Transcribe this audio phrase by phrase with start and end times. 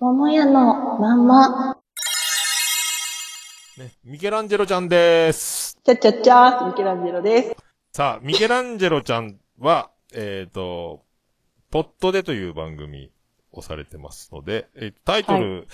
[0.00, 1.76] 桃屋のまんま。
[3.76, 5.76] ね、ミケランジェロちゃんです。
[5.82, 7.56] ちゃっちゃっちゃー、ミケランジェロです。
[7.92, 11.02] さあ、ミケランジェロちゃんは、えっ、と、
[11.72, 13.10] ポットでという番組
[13.50, 15.66] をされてますので、えータイトル、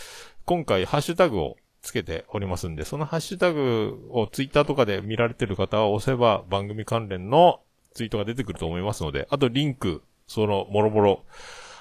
[0.47, 7.61] 今回ハッシュタグをつけておりますんで、そのハッシュタグをツイッターとかで見られてる方は押せば番組関連の
[7.93, 11.25] ツイートが出てくると思いますので、あとリンク、その、もろもろ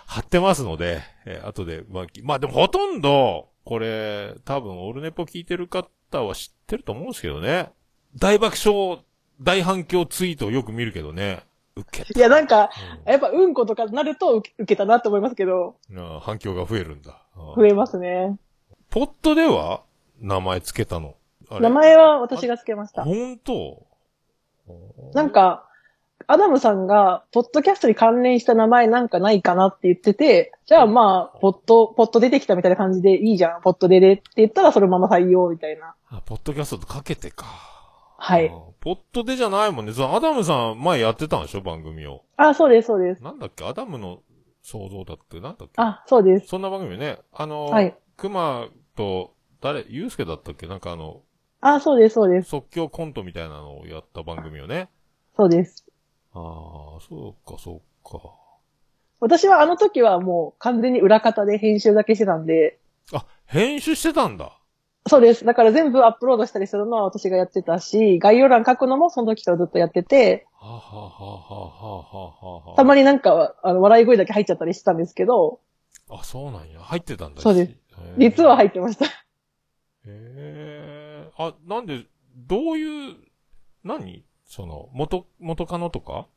[0.05, 7.71] 貼ってますので、えー後で、まあ、きまあでもほとんど、これ、多分オルネポ聞いてる方は知ってると思うんですけどね。
[8.15, 9.03] 大爆笑、
[9.41, 11.43] 大反響ツイートをよく見るけどね。
[11.75, 12.19] 受けた。
[12.19, 12.69] いや、なんか、
[13.05, 15.77] うんやっぱうんことかなると受け受けたなって思いますけど、
[16.21, 17.23] 反響が増えるんだ。
[17.55, 18.37] 増えますね。
[18.89, 19.81] ポットでは
[20.19, 21.15] 名前つけたの？
[21.49, 23.03] 名前は私がつけました。
[23.03, 23.87] 本当？
[25.13, 25.67] なん、か、
[26.27, 35.95] アダムさんが、ポッドキャストに関連した名前なんかないかなって言ってて、じゃあまあ、ぽっと、ぽっと出てきたみたいな感じでいいじゃん、ぽっとででって言ったらそのまま採用みたいな。
[36.09, 37.45] あポッドキャストとかけてか。
[38.17, 39.91] はいポットでじゃないもんね。
[39.91, 42.23] そのアダムさん前やってたんでしょ番組を。
[42.37, 43.23] あ、そうです、そうです。
[43.23, 43.65] なんだっけ？
[43.65, 44.19] アダムの
[44.61, 45.41] 想像だって？
[45.41, 45.73] なんだっけ？
[45.75, 46.47] あ、そうです。
[46.47, 47.19] そんな番組ね。
[47.33, 50.67] あの、はい熊と、誰、ゆうすけだったっけ？
[50.67, 51.21] なんかあの、
[51.59, 52.49] あ、そうです、そうです。
[52.49, 54.89] 即興コントみたいなのをやった番組よね。
[55.35, 55.82] そうです。
[56.33, 58.33] ああ、そうか、そうか。
[59.19, 62.79] 私はあの時はもう完全に裏方で編集だけしてたんで、
[63.13, 64.59] あ、編集してたんだ。
[65.07, 65.43] そうです。
[65.45, 70.47] だから全部アップロードしたりするのは私がやってたし、概要欄書くのもその時からずっとやってて、
[72.75, 75.59] たまになんか、あの、笑い声だけ入っちゃったりしてたんですけど、
[76.09, 76.79] あ、そうなんや。
[76.79, 77.41] 入ってたんだ。
[77.41, 77.75] そうです。
[78.17, 79.05] 実は入ってました。
[79.05, 79.09] へ
[80.05, 81.29] え。
[81.37, 83.15] あ、なんで、どういう、
[83.83, 84.25] 何？
[84.53, 86.27] その、元、元カノとか？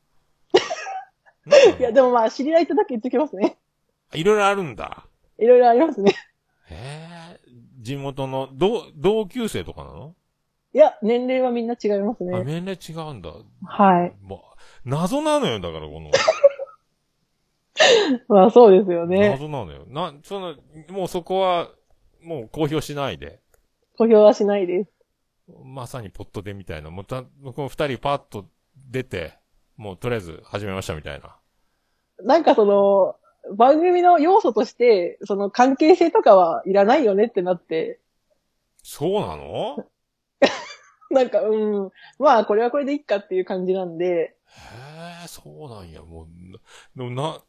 [1.79, 3.59] いや、でもまあ、知り合いってだけ言ってきますね。
[4.15, 5.07] いろいろあるんだ。
[5.37, 6.15] いろいろありますね。
[6.71, 6.75] へ
[7.37, 7.41] え。
[7.79, 10.15] 地元の、同、同級生とかなの、
[10.73, 12.45] いや、年齢はみんな違いますあ、ね。
[12.45, 13.33] 年齢違うんだ。
[13.67, 14.17] はい。
[14.23, 14.39] まあ、
[14.87, 16.11] 謎なのよ、だからこの。
[18.29, 19.29] まあ、そうですよね。
[19.29, 19.85] 謎なのよ。
[19.89, 20.55] な、その、
[20.89, 21.69] もうそこは、
[22.23, 23.41] もう公表しないで。
[23.99, 24.91] 公表はしないです。
[25.65, 26.91] まさにポットでみたいな。
[26.91, 27.29] もうた、こ
[27.63, 28.47] の二人パッと
[28.91, 29.39] 出て、
[29.77, 31.37] もうとりあえず始めましたみたいな。
[32.23, 33.17] なんかその、
[33.57, 38.01] 番組の要素として、その関係性とかはいらないよねってなって、
[38.83, 39.77] そうなの？
[41.11, 41.55] なんか、う
[41.87, 46.03] ん、まあ、これはこれでいいかっていう感じなんで、へえ、そうなんや。
[46.03, 46.59] もう、な
[46.97, 47.41] でもな、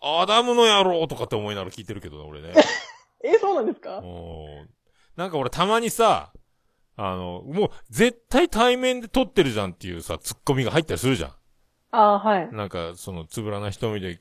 [0.00, 2.52] アダムの野郎とかって思いながら聞いてるけどね、俺ね。
[3.22, 3.98] え、そうなんですか？
[3.98, 4.70] うん
[5.16, 6.32] なんか俺たまにさ、
[6.96, 11.34] あの、もう絶対対面で撮ってるじゃんっていうさ、ツッコミが入ったりするじゃ
[11.90, 12.56] ああ、はいん。。
[12.56, 14.20] なんか、その、つぶらな瞳で、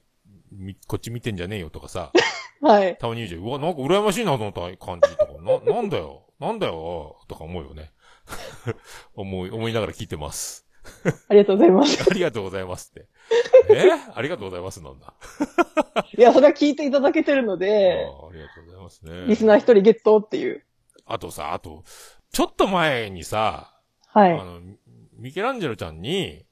[0.52, 2.12] みこっち見てんじゃねえよとかさ、
[2.62, 2.98] はい。
[2.98, 3.42] たまに言うじゃん。
[3.42, 7.92] うわ、なんか羨ましいなと思った感じとか、な、なんだよ、なんだよ、とか思うよね。
[9.16, 10.66] 思い、思いながら聞いてます。
[11.30, 12.04] ありがとうございます。
[12.10, 13.08] ありがとうございますって。
[13.70, 13.92] え？
[14.14, 15.14] ありがとうございますなんだ。
[16.18, 19.26] いや、それは聞いていただけてるのあで、あありがとうございますね。
[19.28, 20.64] リスナー一人ゲットっていう。
[21.06, 21.84] あとさ、あと、
[22.34, 23.72] ちょっと前にさ、
[24.08, 24.34] はい。
[24.34, 24.60] あの、
[25.18, 26.44] ミケランジェロちゃんに、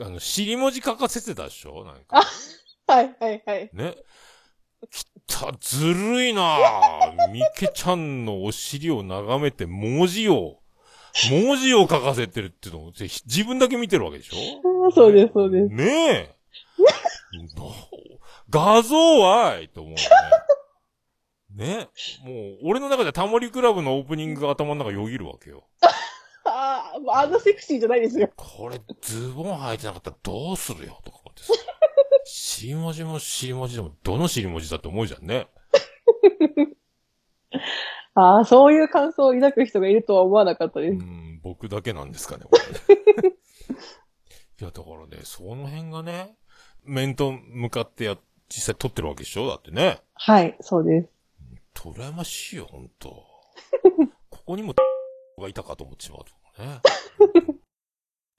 [0.00, 1.84] あの、尻文字書かせてたでしょ？
[1.84, 2.22] なんか。
[2.86, 3.70] はい、はい、はい。
[3.72, 3.96] ね。
[4.90, 7.32] きった、ずるいなぁ。
[7.32, 10.60] ミケちゃんのお尻を眺めて文字を、
[11.30, 14.92] 文字を書かせてるっていうのを自分だけ見てるわけでしょ？
[14.92, 15.68] そうです、そうです。
[15.74, 16.34] ねえ。
[17.56, 17.64] な
[18.50, 20.02] 画像はいと思うね。
[21.54, 21.88] ね。
[22.24, 25.64] もう、俺の中でタモリクラブのオープニングが頭の中よぎるわけよ。
[26.46, 28.30] ああ、あんなセクシーじゃないですよ。
[28.36, 31.52] これ、ズボン履いてなかったらどうするよとか思ってさ。
[32.24, 35.48] 尻文字も尻文字でも、どの尻文字だって思うじゃんね。
[38.14, 40.92] ああ、そういう感想を抱く人がいるとは思わなかったです。
[40.92, 42.50] うん、僕だけなんですかね、こ
[43.22, 43.36] れね。
[44.60, 46.36] いや、だからね、その辺がね、
[46.84, 48.16] 面と向かってや、
[48.48, 49.48] 実際撮ってるわけでしょ？
[49.48, 50.00] だってね。
[50.14, 51.08] はい、そうです。
[51.74, 53.24] 羨ましいよ、ほんと。
[54.30, 54.74] ここにも、
[55.38, 56.24] がいたかと思ってしまう
[56.56, 56.80] とね。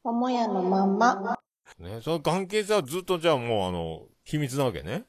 [0.03, 1.37] 桃屋のまんま。
[1.79, 5.05] ね、その関係性はずっとじゃあもうあの、秘密なわけね。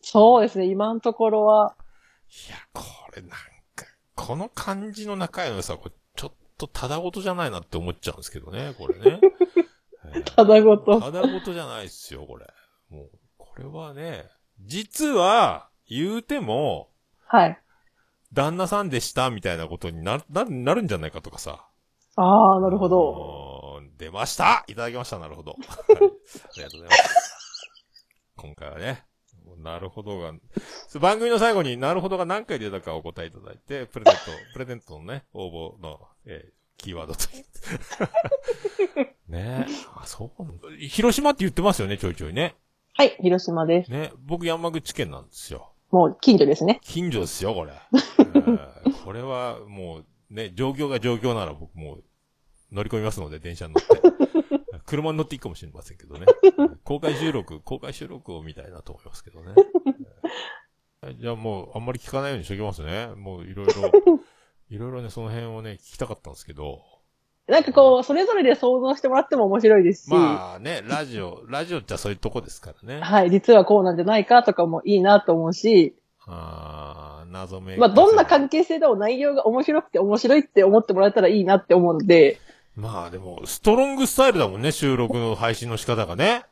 [0.00, 1.76] そうですね、今のところは。
[2.28, 2.82] いや、こ
[3.14, 9.20] れなんか、この感じの仲良さ、これちょっとただごとじゃないなって思っちゃうんですけどね、これね。
[10.14, 11.00] えーただごと。
[11.00, 12.46] ただごとじゃないっすよ、これ。
[12.90, 14.28] もう、これはね、
[14.60, 16.91] 実は、言うても、
[17.32, 17.58] はい。
[18.34, 21.66] 旦那さんでした、みたいなことにな、な、なるんじゃないかとかさ。
[22.16, 23.80] ああ、なるほど。
[23.80, 23.82] ど。
[23.96, 25.52] 出ましたいただきました、なるほど。
[25.52, 25.98] はいあ
[26.58, 28.06] りがとうございます。
[28.36, 29.06] 今回はね、
[29.56, 30.34] なるほどが、
[31.00, 34.20] 番組の最後になるほどが何回出たかお答えいただいて、プレゼント、
[34.52, 35.48] プレゼントのね、応
[35.78, 39.06] 募の、えーキーワードという。
[39.28, 39.72] ねえ。
[39.94, 40.76] あ、そう。
[40.78, 42.56] 広島って言ってますよね、ちょいちょいね。
[42.94, 43.90] はい、広島です。
[43.92, 44.10] ね。
[44.18, 45.71] 僕山口県なんですよ。
[45.92, 46.80] もう近所ですね。
[46.82, 47.72] 近所ですよ、これ。
[47.72, 52.04] え ーこれはもう、ね、状況が状況なら僕もう
[52.72, 54.82] 乗り込みますので、電車に乗って。
[54.86, 56.26] 車に乗っていいかもしれませんけどね。
[56.82, 59.52] 公開収録、公開収録を見たいなと思いますけどね。
[61.02, 63.08] えーじゃあもう、あんまり聞かないようにしときますね。
[63.16, 63.72] もういろいろ、
[64.70, 66.80] いろいろね、その辺をね、聞きたかったんですけど。
[67.48, 73.00] なんかこう、それぞれで想像してもらっても面白いですし、まあね、ラジオ、ラジオってそういうとこですからね。
[73.00, 75.96] はい、実はこうなんじゃないかとかもいいなと思うし、
[76.26, 82.38] あー謎めまあどんな関係性でも内容が面白くて面白いって思ってもらえたらいいなって思うので、
[82.76, 86.44] まあでも、ストロングスタイルだもんね、収録の配信の仕方がね。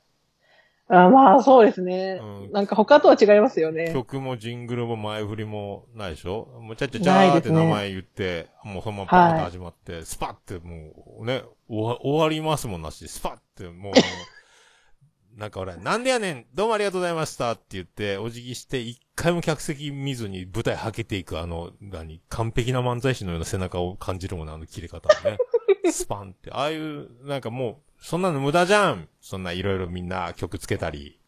[0.93, 2.53] あまあそうですね、うん。
[2.53, 3.93] なんか他とは違いますよね。
[3.93, 6.49] 曲もジングルも前振りもないでしょ？
[6.61, 13.93] もうちゃちゃちゃーって名前言って、もうそのままパーッと始まって、スパッてもうね、終わ終わりますもんなし、スパッてもう、
[15.39, 25.39] なんか俺、なんでやねん、どうもありがとうございましたって言って、お辞儀して、一回も客席見ずに舞台はけていく、あの、何、完璧な漫才師のような背中を感じるもんね、あの切れ方ね。
[25.91, 31.19] スパンって、ああいう、なんかもう、そんなの無駄じゃんそんないろいろみんな曲つけたり。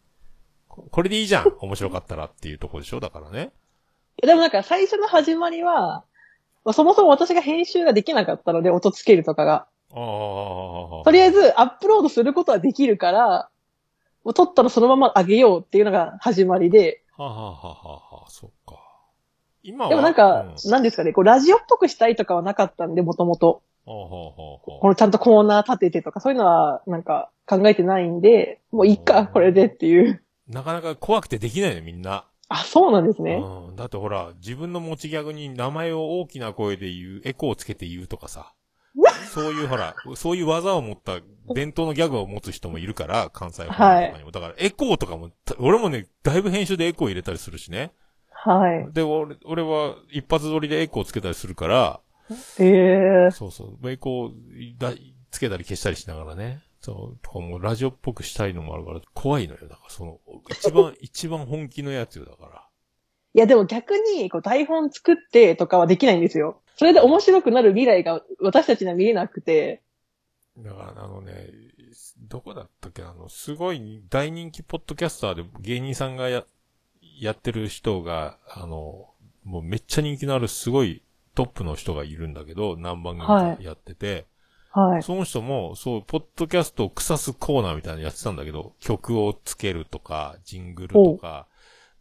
[0.69, 3.01] ここれでいいじゃん面白かったらっていうとこでしょ？
[3.01, 3.53] だからね。
[4.23, 6.05] でもなんか最初の始まりは、
[6.65, 9.67] まあそもそも私が編集ができなかったので、音つけるとかが。
[9.91, 11.05] ああ。
[11.05, 13.51] とりあえずアップロードすることはできるから、
[14.25, 18.81] もう撮ったらそのまま上げようっていうのが始まりで、はあ、はあはあはあはあ、そっか。
[19.63, 19.91] 今は。
[19.91, 23.63] でもなんか、うんなんですかね、こうラジオっぽくしたいとかはなかったんで、もともと。
[23.85, 30.23] このちゃんとコーナー立ててとか、そういうのはなんか考えてないんで、もういっか、これでっていう。
[30.51, 32.25] あなかなか怖くてできないね、みんな。
[32.49, 33.43] あ、そうなんですね。
[33.43, 33.77] うん。
[33.77, 38.53] だってほら、自分の持ちギャグに名前を大きな声で言う、エコーをつけて言うとかさ。
[39.33, 41.21] そういうほら、そういう技を持った
[41.55, 44.31] 伝統のギャグを持つ人もいるから、関西方面とかにも。
[44.31, 47.93] だからエコーとかも、た俺もね、だいぶ編集でエコー入れたりするしね。
[48.31, 48.93] はい。
[48.93, 52.01] で、俺、俺は一発撮りでエコーつけたりするから、
[52.59, 53.91] ええそうそう。
[53.91, 54.93] エコーだ
[55.31, 56.63] つけたり消したりしながらね。
[56.81, 57.19] そう。
[57.23, 59.61] とかもうラジオっぽくしたいのもあるから、怖いのよ。
[59.63, 60.21] だからその、
[60.51, 62.25] 一番、 一番本気のやつよ。
[62.25, 62.69] だから。
[63.35, 66.61] いや、でも逆に、こう台本作ってとかはできないんですよ。
[66.77, 69.83] それで面白くなる未来が私たちには見えなくて。
[70.59, 71.51] だから、あのね、
[72.19, 76.45] どこだったっけあの、すごい大人気ポッドキャスターで芸人さんがや、
[77.21, 79.09] やってる人が、あの、
[79.45, 81.03] もうめっちゃ人気のあるすごい
[81.35, 84.27] トップの人がいるんだけど、何番組かやってて、
[84.71, 85.03] はい。
[85.03, 91.47] その人も、そう、ポッドキャストを腐すコーナーみたいなのやってたんだけど、曲をつけるとか、ジングルとか、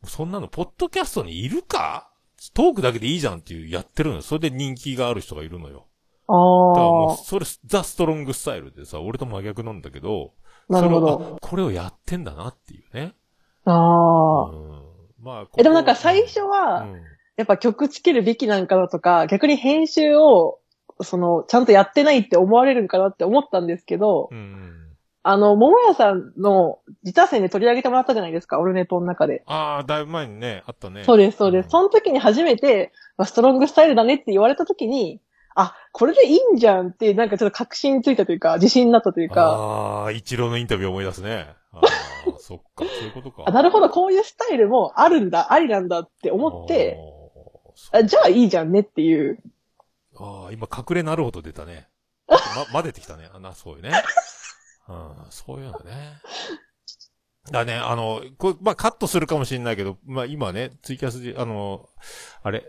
[0.05, 2.09] そんなの、ポッドキャストにいるか？
[2.53, 4.21] トークだけでいいじゃんっていうやってるのよ。
[4.21, 5.85] それで人気がある人がいるのよ。
[6.27, 6.33] あ
[6.73, 10.33] だからもう、あ、それ、ザ・ストロングスタイルでさ、俺と真逆なんだけど、
[10.69, 11.35] なるほそれをど。
[11.35, 13.13] あこれをやってんだなっていうね。
[13.65, 14.49] ああ。
[14.49, 14.81] うん。
[15.21, 16.95] まあ、え、でもなんか最初うは、ん。
[17.41, 20.59] やっぱ曲つけるべきなんかなとか、逆に編集を、
[21.01, 24.77] その、ちゃんとやってないって思われるんかなって思ったんですけど、うん。
[25.23, 29.43] あの、桃屋さんの自他戦で取り上げてもらったじゃないですか、オルネトの中で。
[29.47, 31.03] ああ、だいぶ前にね、あったね。
[31.03, 31.67] そうです、そうです。
[31.67, 35.19] んその時に初めて、まあストロングスタイルだねって言われた時に、
[35.55, 41.47] あ、これでいいんじゃんって、なんかちょっと確信ついたというか、自信になったというか、ああ、一郎のインタビュー思い出すね。
[41.73, 41.81] ああ、
[42.37, 43.43] そっか、そういうことか。
[43.45, 46.97] あなるほど、こういうスタイルもあるんだ、ありなんだって思って、
[47.91, 49.39] あじゃあいいじゃんねっていう。
[50.17, 51.87] ああ、今隠れなるほど出たね。
[52.27, 52.37] ま、
[52.71, 53.29] 混ぜてきたね。
[53.33, 53.91] あな、そういうね。
[54.87, 56.21] うん、そういうのね。
[57.49, 61.89] だね、あの、これ、まあ、カットするかもしれないけど、まあ、今ね、ツイキャスで、あの、
[62.43, 62.65] あれ、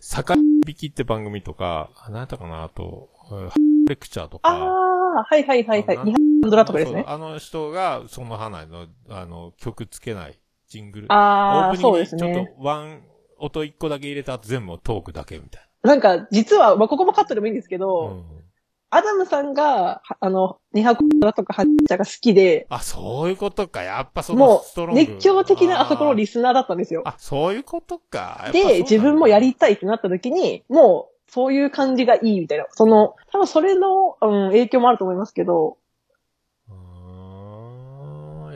[0.00, 3.50] 坂引きって番組とか、あ何やったかな、あと、うん
[3.86, 4.48] レクチャーとか。
[4.48, 5.96] ああ、はいはいはいはい。
[5.96, 7.04] あ日本ドラとかですね。
[7.06, 10.38] あの人が、その花の、あの、曲つけない、
[10.68, 11.12] ジングル。
[11.12, 12.36] ああ、そうですね。
[12.36, 13.02] ょっとワン、
[13.38, 17.86] 音一個だけ入れた後全部トークだけみたいなんか、実は、まあ、ここもカットでもいいんですけな。
[17.86, 18.46] ど、うん
[18.88, 23.82] アダムさんが、はあの、二箱ドラとかハッチャが好きで、あ、そういうことか。
[23.82, 25.00] やっぱそのもう、ストロング。
[25.00, 27.02] 熱狂的なあそこのリススナーだったんですよ。
[27.04, 28.48] あ、そういうことか。
[28.52, 32.66] で、だ自分もやりたいってなった時に、もう、そういう感じがいいみたいな。
[32.70, 35.78] その、多分それの、うん、影響もあると思いますけど、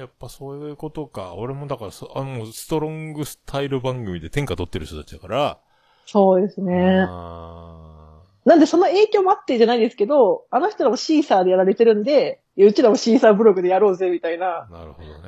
[0.01, 1.35] やっぱそういうことか。
[1.35, 5.59] 俺もだからそ、あの、ストロングスタイル番組で天下取ってる人たちだから。
[6.07, 7.07] そうですね。
[7.09, 14.67] あなんでその影響もあってじゃないですけど、あの人らもシーサーでやられてるんで、いやうちらもシーサーブログでやろうぜみたいな。
[14.71, 15.21] ーなるほどね。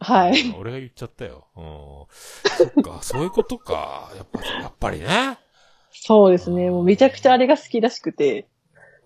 [0.00, 0.54] はい。
[0.58, 1.46] 俺が言っちゃったよ。
[1.56, 1.64] うん。
[2.56, 4.10] そっか、 そういうことか。
[4.16, 5.38] やっぱ、やっぱりね。
[5.90, 6.70] そうですね。
[6.70, 8.48] もうめちゃくちゃあれが好きらしくて。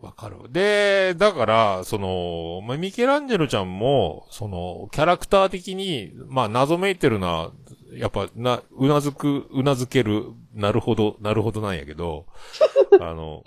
[0.03, 0.37] わかる。
[0.51, 7.53] で、だから、その、まあ、ミケランジェロちゃんも、その、キャラクター的に、まあ、謎めいてるな、
[7.95, 12.27] やっぱ、な、うなずく、うなずける、なるほど、なるほどなんやけど、
[13.01, 13.43] あの、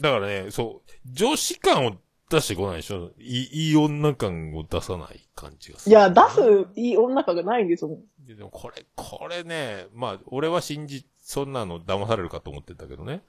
[0.00, 1.92] だからね、そう、女子感を
[2.30, 3.10] 出してこないでしょ？
[3.18, 5.92] いい、いい女感を出さない感じがする。
[5.92, 7.90] いや、出すいい女感がないんですよ。
[8.26, 13.22] でもこれ、これね、まあ、俺は信じ、そんなの騙されるかと思ってたけどね。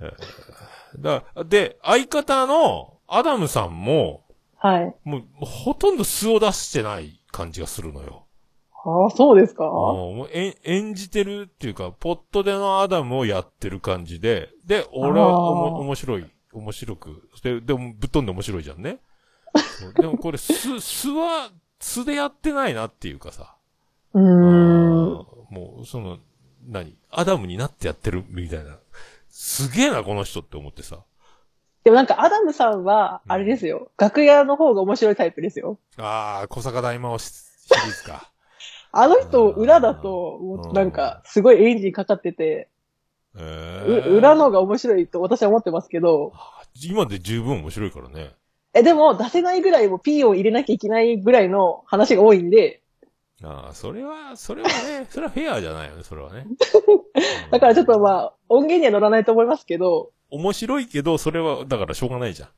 [0.00, 0.14] えー
[0.98, 4.24] だで、相方のアダムさんも、
[4.56, 4.94] はい。
[5.04, 8.26] もう、ほとんど素を出してない感じがするのよ。
[8.84, 9.64] ああ、そうですか？
[9.64, 18.98] もう演演じてるっていうか、ぽっとでのアダムをやってる感じで、で、俺はおも面白い、面白く、で、でもぶっ飛んで面白いじゃんね。
[20.00, 23.54] でもこれ、素、素は、素でやってないなっていうかさ。
[24.12, 25.12] うーん。
[25.50, 26.18] もう、その、
[26.66, 26.96] 何？
[27.10, 28.76] アダムになってやってるみたいな。
[29.42, 30.98] すげえな、この人って思ってさ。
[31.82, 33.90] でもなんかアダムさんは、あれですよ。
[33.96, 35.78] 楽屋の方が面白いタイプですよ。
[35.96, 38.30] ああ、小坂大魔王シシリーズか。
[38.92, 42.68] あの人、裏だと、もうなんか、すごいエンジンかかってて、
[43.34, 46.34] えうー、裏の方が面白いと私は思ってますけど、
[46.74, 48.34] 今で十分面白いからね。
[48.74, 52.79] え、でも出せないぐらいもピーを入れなきゃいけないぐらいの話が多いんで、
[53.42, 56.46] ああ、それは、それはね、 それはフェアじゃないよね、それはね。
[57.50, 57.98] だからちょっとあ。
[57.98, 62.48] まあ、音源には乗らないと思いますけど、面白いけど、それは、だからしょうがないじゃん。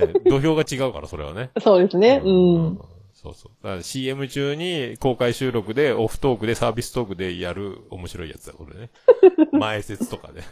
[0.00, 1.50] ね、 土俵が違うから、それはね。
[1.60, 2.20] そうですね。
[2.24, 2.80] うん。
[3.14, 3.52] そうそう。
[3.64, 8.90] だから CM 中に公開収録で、オフトークで、サービストークでやる面白いやつだ、これね。
[9.52, 10.42] 前説とかで。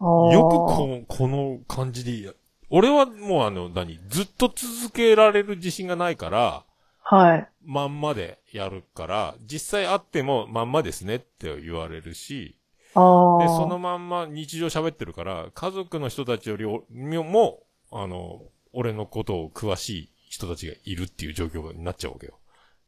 [0.00, 2.32] よくここの感じでや、
[2.70, 6.64] 俺はもうあの、何、ずっと続けられる自信がないから、
[7.06, 7.48] はい。
[7.64, 12.58] まんまでやるから、実際会ってもまんまですねって言われるし。
[12.78, 18.42] で、そのまんま日常喋ってるから、家族の人たちよりおも、あの、
[18.72, 22.38] 俺のことを詳しい人たちがいるっていう状況になっちゃうわけよ。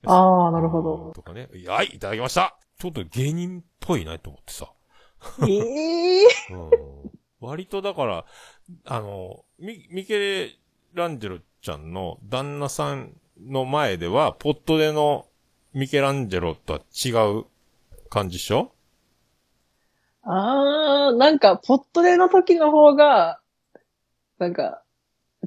[0.07, 1.13] ああ、なるほど。
[1.15, 1.49] とかね。
[1.67, 4.73] はい、いただきましたちょっと芸人っぽいなと思ってさ。
[5.47, 6.71] ええ うん、
[7.41, 8.25] 割とだから、
[8.87, 10.57] あの、ミ、ミケ
[10.95, 15.27] ランジェロちゃんの旦那さんの前では、ポットでの
[15.75, 17.45] ミケランジェロとは違う
[18.09, 18.73] 感じでしょ？
[20.23, 23.41] ああ、なんか、ポットでの時の方が、
[24.39, 24.83] なんか、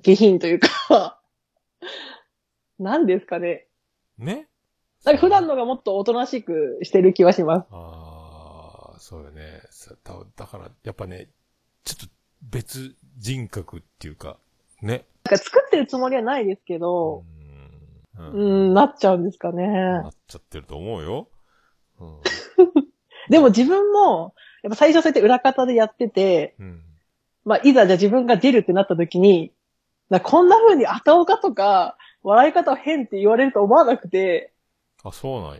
[0.01, 1.19] 下品というか、
[2.79, 3.67] 何ですかね。
[4.17, 4.47] ね？
[5.03, 7.67] なんか普段のがもっとおとなしくしてる気はします。
[7.71, 9.61] ああ、そうよね。
[9.69, 11.29] さだだから、やっぱね、
[11.83, 14.37] ちょっと別人格っていうか、
[14.81, 15.05] ね？
[15.25, 17.38] なんか作ってるつもりはないですけうど、ん。
[18.17, 19.67] ううんん、なっちゃうんですかね。
[19.67, 21.29] なっちゃってると思うよ。
[21.99, 22.19] うん。
[23.29, 26.81] でも自分も、やっぱ最初そうやって裏方でやってて、うん。
[27.45, 29.53] まあ、いざじゃあ自分が出るってなった時に、
[30.09, 34.51] なこんな風に後岡とか、笑い方を変って言われると思わなくて、
[35.03, 35.59] あ、そうなんや。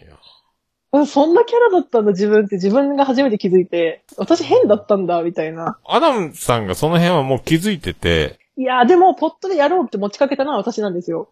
[0.91, 5.77] うんそんなキャラだったんだ自分って自分が初めて気づいて、私変だったんだ、みたいな。
[5.85, 11.31] アダムさんがその辺はもう気づいてて、いやーでも、ポットでやろうって持ちかけたのは私なんですよ。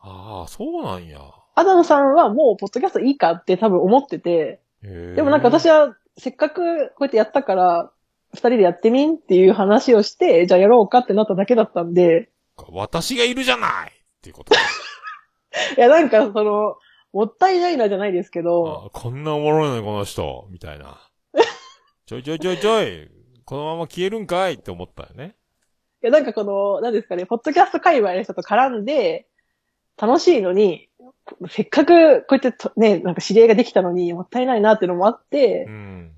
[0.00, 1.20] ああ、そうなんや。
[1.54, 7.90] アダムさんはもう、ポッドキャストいいかって多分思ってて、でもなんか私は、せっかくこうやってやったから、
[8.32, 12.30] 二人でやってみんっていう話をして、じゃあやろうかってなっただけだったんで、
[12.70, 14.54] 私がいるじゃないっていうこと。
[15.76, 16.76] いやなんかその、
[17.12, 20.98] もったいないなじゃないですけど、あこんなおもろいのにこの人、みたいな。
[22.06, 23.10] ちょいちょいちょいちょい、
[23.44, 25.36] このまま消えるんかいって思ったよね。
[26.02, 29.26] いやなんかこの、なんですかね、ポッドキャスト界隈の人と絡んで、
[30.00, 30.88] 楽しいのに、
[31.48, 36.10] せっかくこうやってとね、なんか知り合いができたのにもったいないなっていうのもあってう、ん。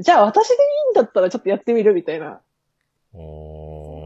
[0.00, 0.56] じゃあ私でい
[0.88, 2.40] いんだったらちょっとやってみるみたいな。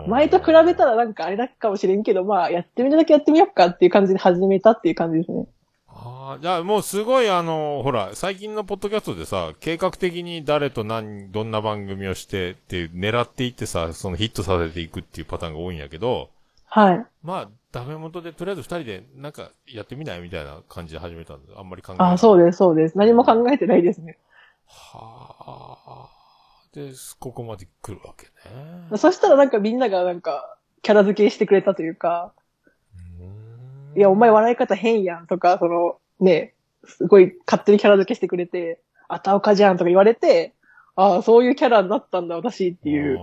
[0.07, 5.47] 前と比べたらなんかあれだけかもしれんけど、まあやってみるだけやってみようかっていう感じで始めたっていう感じですね。
[5.89, 16.31] ああ、じゃあもうすごいあの、ほら、最近のポッドキャストでさ、計画的に誰と何、どんな番組をしてって狙っていってさ、そのヒットさせていくっていうパターンが多いんやけど、
[16.67, 17.07] はい。
[17.23, 22.45] まあ、ダメ元でとりあえず二人でなんかやってみないみたいな感じで始めたんで、あんまり考えあ、そうす。
[22.45, 22.99] です、そうです。
[22.99, 24.19] 何も考えてないですね。
[24.67, 26.23] はあ。
[26.75, 28.27] で、ここまで来るわけ
[28.91, 28.99] ね。
[28.99, 32.33] そしたらなんかみんながなんか、キャラ付けしてくれたというか、
[33.97, 40.55] いや、お前笑い方変やんとか、その、ね、すごい勝手にキャラ付けしてくれて、あたおかじゃんとか言われて、
[40.95, 43.19] ああ、そういうキャラだったんだ、私っていう。
[43.19, 43.23] ああ、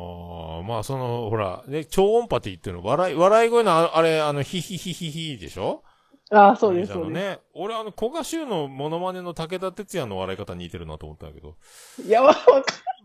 [0.70, 5.84] まあその、ほら、ね、超音波って言ってるの、笑い、笑い声のああれ、あの、ヒヒヒヒヒでしょ？
[6.30, 7.40] ああ、そうです、そうでンのね。
[7.56, 11.56] 俺あの、古賀修のモノマネの武田鉄矢の笑い方に似てるなと思ったんだけど。
[11.60, 12.04] す。
[12.04, 12.40] いや、わか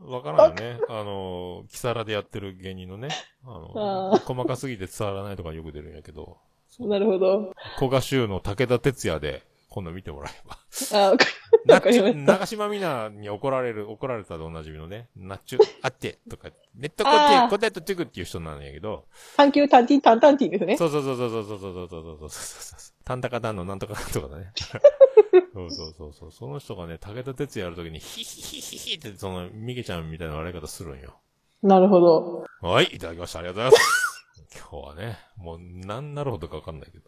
[0.04, 0.78] わからんよね。
[0.90, 3.09] あの、キサラでやってる芸人のね。
[3.47, 6.37] あの、あ細かすぎて伝わらないとかよく出るんやけど。
[6.80, 7.54] なるほど。
[7.78, 10.59] 古賀修の武田鉄矢で、今度見てもらえば。
[10.99, 11.30] あわかなわかり
[11.68, 17.16] ました長島みなに怒られる、怒られたでおなじみのね、ナッチュ、あって、とか、ネットコテ
[17.50, 19.06] コテットチュクっていう人なんやけど、
[19.37, 20.76] 探求タンティンタンタンティンですね。
[20.76, 22.94] そうそうそうそうそうそうそうそうそうそうそうそう。
[23.04, 24.52] タンタカタンのなんとかなんとかだね。
[25.54, 26.33] そうそうそうそう。
[26.33, 31.16] その人がね、武田鉄矢やるときに、ヒヒヒヒヒって、その、ミケちゃんみたいな笑い方するんよ。
[31.62, 32.44] なるほど。
[32.61, 33.38] はい、いただきました。
[33.38, 34.26] ありがとうございます。
[34.71, 37.04] 今日はね、もう何なるほどかわかんないけど。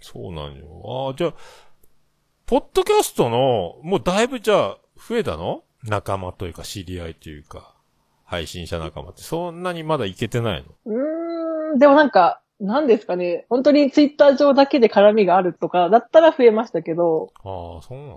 [0.00, 1.08] そうなんよ。
[1.08, 1.34] ああ、じゃあ、
[2.46, 5.64] ポッドキャストの、もうだいぶじゃあ、増えたの？
[5.82, 7.74] 仲間というか知り合いというか、
[8.24, 10.68] 配信者仲間って、そんなにまだいけてないの？
[10.86, 13.46] うーん、でもなんか、なんですかね。
[13.48, 18.16] 本当にツイッター上だけで絡みがあるとか、だったら増えましたけど、ああ、そうなんや。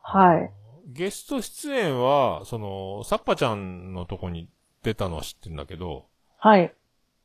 [0.00, 0.50] はい。
[0.86, 4.48] ゲスト出演は、その、サッパちゃんのとこに
[4.82, 6.06] 出たのは知ってんだけど、
[6.38, 6.72] はい。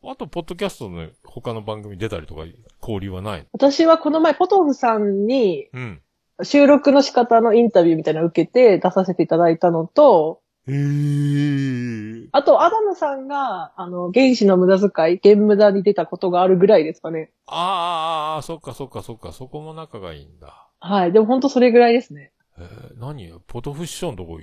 [0.04, 2.42] あと、ポッドキャストの他の番組出たりとか、
[2.82, 3.46] 交流はないの？
[3.54, 6.01] 私はこの前、ポトフさんにうん。
[6.44, 12.27] 収録の仕方のインタビューみたいなのを受けて出させていただいたのと、へえ。
[12.32, 17.32] あと、アダムさんが、あの、原子の無駄遣い、原無駄に出たことがあるぐらいですかね。
[17.46, 20.68] ああ、そっかそっかそっか、そこも仲がいいんだ。
[20.80, 21.12] はい。
[21.12, 22.32] でも本当それぐらいですね。
[22.58, 23.32] えー、何？
[23.46, 24.39] ポトフ師匠のとこ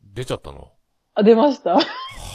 [0.00, 0.70] 出ちゃったの？
[1.14, 1.74] あ、出ました。
[1.74, 1.80] は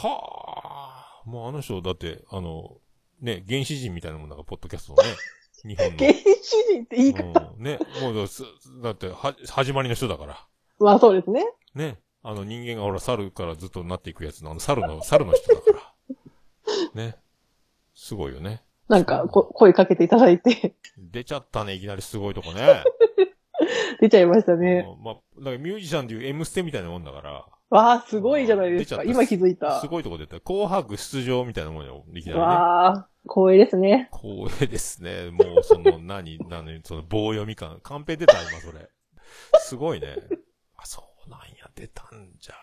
[0.04, 1.22] あ。
[1.24, 2.76] もうあの人、だって、あの、
[3.22, 5.14] ね、原始人みたいなもんだから、ポッドキャストのね。
[5.64, 5.98] 日本の。
[5.98, 6.22] 原始
[6.72, 7.52] 人って言い方。
[7.56, 8.28] うん、ね、もう
[8.82, 10.46] だって、は、始まりの人だから。
[10.78, 11.44] まあそうですね。
[11.74, 11.98] ね。
[12.22, 15.94] あの人間がほら、猿からずっとなっていくやつの、あの猿の、猿の人だか
[16.94, 17.02] ら。
[17.02, 17.16] ね。
[17.94, 18.62] すごいよね。
[18.88, 22.82] なんかこ、声かけていただいて、出ちゃったね、いきなりすごいとこね。
[24.00, 24.86] 出ちゃいましたね。
[24.98, 27.46] うんまあ、だからミュージシャンでいう M ステみたいなもんだから。
[27.70, 29.04] わあ、すごいじゃないですか。
[29.04, 29.86] 今気づいたす。
[29.86, 30.40] ごいとこ出た。
[30.40, 32.44] 紅白出場みたいなもんよ、いきなりね。
[32.44, 34.10] わあ、光栄ですね。
[34.12, 35.30] 光栄ですね。
[35.30, 37.78] もう、その、何、 何、その、棒読み感。
[37.80, 38.88] カンペ出た、今、それ。
[39.60, 40.16] すごいね。
[40.76, 42.54] あ、そうなんや、出たんじゃ。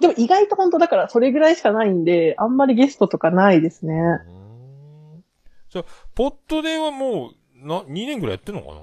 [0.00, 3.94] でも意外と本当だからそれぐらいしかないんで、あんまりゲストとかないですね。
[3.94, 5.24] うーん。
[5.70, 8.80] じゃあ、ポットではもう、な、2年ぐらいやってんのかな？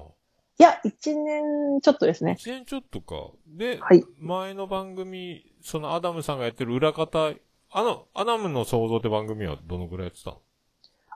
[0.60, 2.38] いや、1年ちょっとですね。
[2.40, 3.16] 1年ちょっとか。
[3.48, 4.04] で、はい。
[4.18, 7.32] 前の番組、そのアダムさんがやってる裏方、
[7.72, 10.38] あの、アダムの創造って番組はどのぐらいやってたの？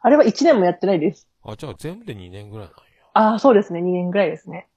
[0.01, 1.27] あれは1年もやってないです。
[1.43, 2.81] あ、じゃあ全部で2年ぐらいなんや。
[3.13, 3.81] ああ、そうですね。
[3.81, 4.67] 2年ぐらいですね。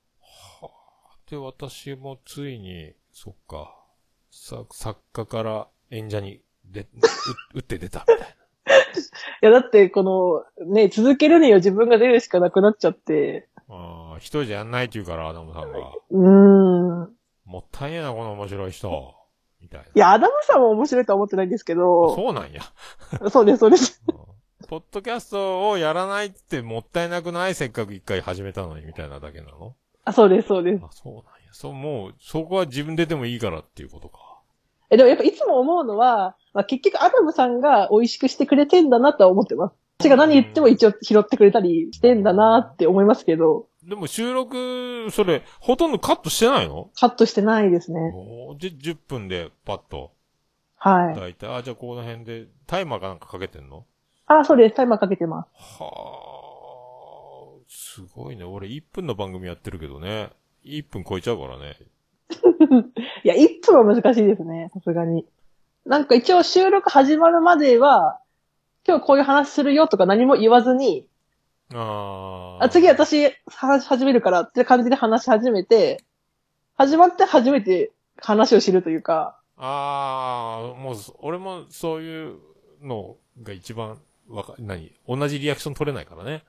[0.60, 1.30] はあ。
[1.30, 3.76] で、私もついに、そっか、
[4.30, 6.86] さ、作家から演者に、で、う、
[7.54, 8.26] 打って出たみたいな。
[8.26, 8.32] い
[9.42, 13.48] や、だって、この、ね、続けるには自分が出るしかなくなっちゃって。
[13.68, 15.78] ああ、一人じゃやんないって言うから、アダムさんが。
[16.10, 17.16] うーん。
[17.44, 19.19] もったいねえな、この面白い人。
[19.60, 19.86] みたいな。
[19.86, 22.62] いや、アダムさんも面白いとは思ってないんですけど、そうなんや。
[23.30, 24.02] そうです、そうです。
[24.08, 24.16] うん
[24.68, 29.74] ポッドキャストをやらないってもったいなくないせっかく一回始めたのに、みたいなだけなの？
[30.04, 30.84] あ、そうです、そうです。
[30.84, 31.28] あ、そうなんや。
[31.50, 34.18] そう、もう、そこは自分出てもいいからっていうことか。
[34.90, 39.74] え、でもやっぱいつも思うのは、まあ、結局アダムさんが美味しくしてくれてんだなとは思ってます。
[39.98, 46.90] 私が何言っても一応拾ってくれたりしてんだなって思いますけど、でも収録、それ、ほとんどカットしてないの？
[46.94, 48.00] カットしてないですね。
[48.60, 50.12] で、10分でパッと、
[50.76, 51.16] はい。
[51.16, 53.84] 大体、あ、じゃあこの辺で、タイマーかなんかかけてんの？
[54.26, 54.76] あ、そうです。
[54.76, 55.48] タイマーかけてます。
[55.82, 55.90] は
[57.58, 58.44] あ、すごいね。
[58.44, 60.30] 俺1分の番組やってるけどね。
[60.64, 61.76] 1分超えちゃうからね。
[63.24, 64.70] いや、一分は難しいですね。
[64.72, 65.26] さすがに。
[65.84, 68.20] なんか一応収録始まるまでは、
[68.86, 71.08] 今日こういう話するよとか何も言わずに、
[71.74, 72.64] ああ。
[72.64, 72.88] あ次。
[72.88, 76.02] 私話し始めるからって感じで話し始めて、
[76.76, 82.38] 始まって初めて話を知るというか、ああ、もう、俺もそういう
[82.82, 84.92] のが一番わか、何？
[85.06, 86.44] 同じリアクション取れないからね。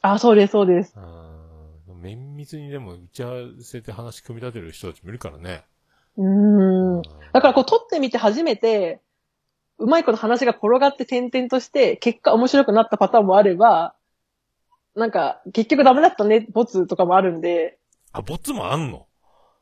[0.00, 0.94] あ、そうです、そうです。
[2.02, 5.64] 綿密にでも打ち合わせて話組み立てる人たちもいるからね。
[6.16, 7.02] うーん。
[7.32, 9.00] だからこう撮ってみて初めて、
[9.78, 13.94] うまいこと話が転がって点々として、結果面白くなったパターンもあれば、
[14.94, 17.78] なんか、結局ダメだったね、ボツとかもあるんで、
[18.12, 19.06] あ、ボツもあんの？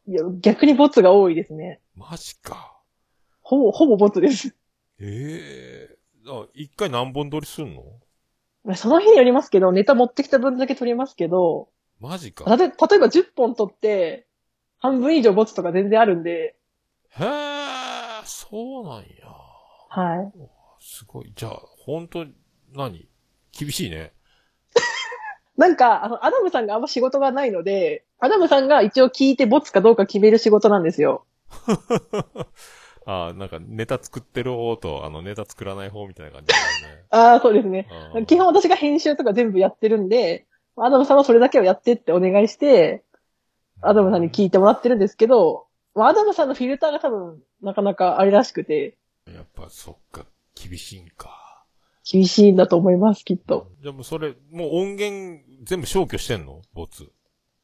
[0.07, 1.81] いや、逆にボツが多いですね。
[1.95, 2.79] マジか。
[3.41, 4.55] ほぼ、ほぼボツです。
[5.01, 5.97] ええ
[6.29, 7.83] あ、一回何本撮りすんの？
[8.77, 11.69] その日によりますけど、ネタ持ってきた分だけ撮りますけど、
[11.99, 12.45] マジか。
[12.45, 14.27] たとえ例えば10本撮って、
[14.79, 16.57] 半分以上ボツとか全然あるんで、
[17.09, 19.05] へえ、そうなんや。
[19.89, 20.33] はい。
[20.81, 21.33] すごい。
[21.35, 22.35] じゃあ、本当に、
[22.75, 23.09] 何？
[23.51, 24.13] 厳しいね。
[25.57, 31.25] なんか、あの、アダムさんがあんま仕事がないので、アダムさんが一応聞いてボツかどうか決める仕事なんですよ。
[33.05, 37.05] ああ、なんかネタ作ってる方と、あの、ネタ作らない方みたいな感じだよね。
[37.11, 37.89] ああ、そうですね。
[38.27, 43.03] 基本私が編集とか全部やってるんで、アダムさんはそれだけをやってってお願いして、
[43.83, 51.42] アダムさんに聞いてもらってるんですけど、まあアダムさんのフィルターが多分、なかなかあれらしくて、やっぱそっか、厳しいんか。
[52.05, 53.69] 厳しいんだと思います、きっと。
[53.83, 56.63] じゃあもうそれ、もう音源全部消去してんの？
[56.75, 57.11] ボツ。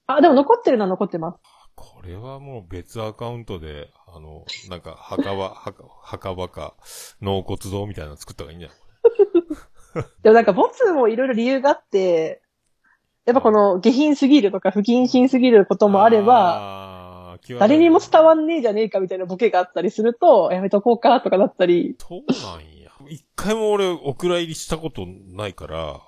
[0.06, 1.38] あ、でも残ってるのは残ってます。
[1.74, 6.74] これはもう別アカウントで、あの、なんか、墓場、 墓、墓場か、
[7.20, 8.78] 納骨堂みたいなの作った方がいいんじゃない？
[10.22, 12.42] でもなんかボツもいろいろ理由があって、
[13.26, 22.77] やっぱこの下品すぎるとか不謹慎すぎることもあれば、誰にも際伝わんねえじゃねえかみたいなボケがあったりすると、やめとこうかとかだったり、どうなんや。
[23.08, 26.00] 一回も俺、お蔵入りしたことないから、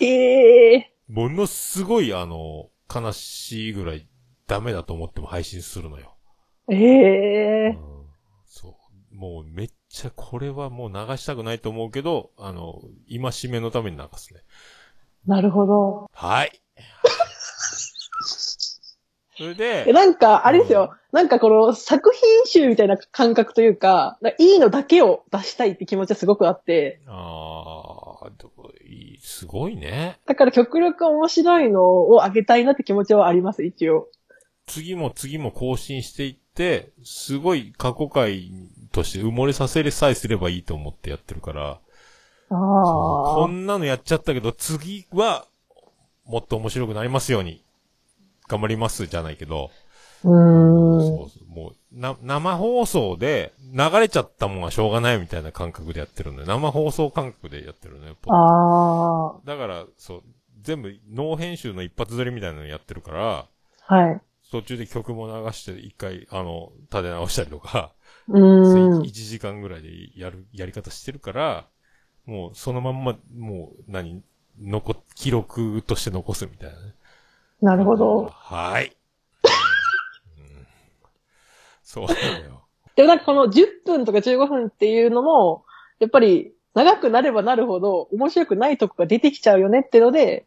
[0.00, 4.06] ええものすごい、あの、悲しいぐらい
[4.46, 6.16] ダメだと思っても配信するのよ。
[6.68, 8.06] ええうん
[8.46, 8.76] そ
[9.12, 9.14] う。
[9.14, 14.40] もうめっちゃこれはもう流したくないと思うけど、あの、今しめのために流すね。
[15.26, 16.10] なるほど。
[16.12, 16.62] はい。
[19.36, 20.94] それえで、なんか、あれですよ。
[21.12, 28.30] なんかこの作品集みたいな感覚というか、かいいのだけを出したいって気持ちはすごくあって、ああ、
[29.22, 30.18] すごいね。
[30.26, 34.08] だから極力面白いのをあげたいなって気持ちはあります、一応。
[34.66, 38.50] 次も次も更新していって、すごい過去回
[38.92, 41.80] として埋もれさせるさえすればいいと思ってやってるから、
[42.50, 43.34] ああ。
[43.36, 45.46] こんなのやっちゃったけど、次は、
[46.24, 47.64] もっと面白くなりますように、
[48.48, 49.70] 頑張りますじゃないけど、
[50.24, 51.16] うーん。
[51.18, 56.46] そうそうもう、な、生放送で流れちゃったもんはしょうがないみたいな感覚でやってるのよ。
[56.46, 58.16] 生放送感覚でやってるのよ。
[58.28, 60.22] あだから、そう、
[60.62, 63.46] 全部、ノー編集の一発撮りみたいなのやってるから、
[63.88, 63.94] あ。
[63.94, 64.20] はい。
[64.50, 67.92] 途中で曲も流して一回、あの、立て直したりとか、
[68.28, 69.10] うーん1。
[69.10, 71.66] 時間ぐらいでやる、やり方してるから、
[72.24, 74.22] もうそのまんま、もう何、
[74.60, 76.94] 残、記録として残すみたいなね。
[77.64, 78.30] なるほど。
[78.30, 78.92] はい。
[80.38, 80.66] うん
[81.82, 82.66] そうだよ。
[82.94, 85.64] でもなんかこの10分とか15分っていうのも、
[85.98, 90.46] やっぱり長くなればなるほど面白くないとこが出てきちゃうよねってので、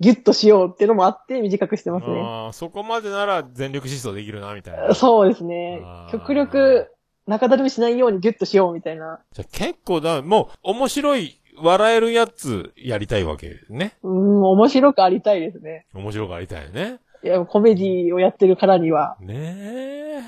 [0.00, 2.20] ギュッとしようっていうのもあって短くしてますね。
[2.20, 4.94] あーそこまでなら全力疾走できるな、みたいな。
[4.94, 6.90] そうですね極力
[7.26, 9.20] 中だるみしないようにギュッとしようみたいな。
[9.32, 13.96] じゃあ結構だ、もう、面白い、笑えるやつやりたいわけね。
[14.02, 15.86] うん、面白くありたいですね。
[15.94, 17.00] 面白くありたいよね。
[17.22, 19.16] いや、コメディをやってるからには。
[19.20, 20.22] ねえ。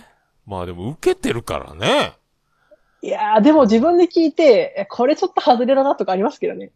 [0.47, 2.15] まあでも受けてるからね。
[3.03, 6.73] いやー、でも自分で聞いて、えこれちょっと外れだなとかありますけどね。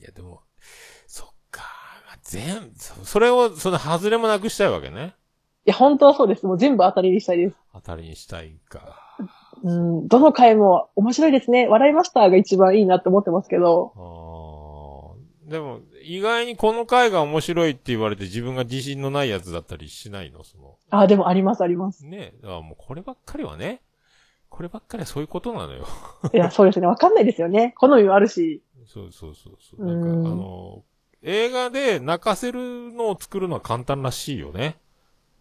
[0.00, 0.42] いやでも、
[1.06, 1.62] そっか。
[2.22, 5.14] 全、そそれを、その外れもなくしたいわけね。
[5.66, 6.46] いや、本当はそうです。
[6.46, 7.56] もう全部当たりにしたいです。
[7.72, 9.03] 当たりにしたいか。
[9.64, 11.66] うん、どの回も面白いですね。
[11.68, 13.92] 笑いましたが一番いいなって思ってますけど。
[13.96, 20.42] あーでも、意外にこの回が面白いって言われて自分が自信のないやつだったりしないの？
[20.44, 20.76] その。
[20.90, 22.06] あ、でもありますあります。
[22.06, 23.80] ねだからもうこればっかりはね。
[24.48, 25.86] こればっかりはそういうことなのよ。
[26.32, 26.86] いや、 そうですね。
[26.86, 27.74] わかんないですよね。
[27.78, 28.62] 好みもあるし。
[28.86, 29.84] そうそうそうそう。
[29.86, 30.82] なんか、うんあの、
[31.22, 34.76] 映画で泣かせるのを作るのは簡単らしいよね。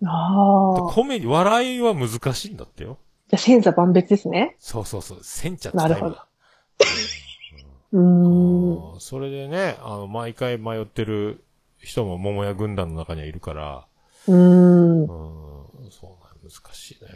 [0.06, 0.82] ああ。
[0.92, 2.98] コメディ、笑いは難しいんだってよ。
[3.34, 4.56] じゃあ、千差万別ですね。
[4.60, 5.20] そうそうそう。
[5.24, 6.22] 千茶なるほどど。
[7.94, 9.00] うーん。
[9.00, 11.44] それでね、あの、毎回迷ってる
[11.80, 13.88] 人も桃屋軍団の中にはいるから、
[14.28, 15.06] うーんう。
[15.06, 15.08] ん、
[15.90, 17.10] そうなん、難しいね。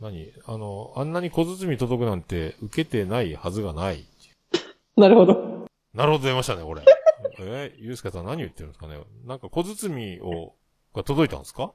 [0.00, 4.04] 何あの、あんなに小包届くなんて受けてないはずがない。
[4.96, 5.66] なるほど。
[5.92, 6.82] なるほど出ましたね、これ。
[7.40, 10.54] えゆうすけさん何言ってるんですかねなんか小包を、
[10.94, 11.72] が届いたんですか？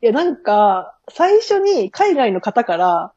[0.00, 3.12] いや、なんか、最初に海外の方から、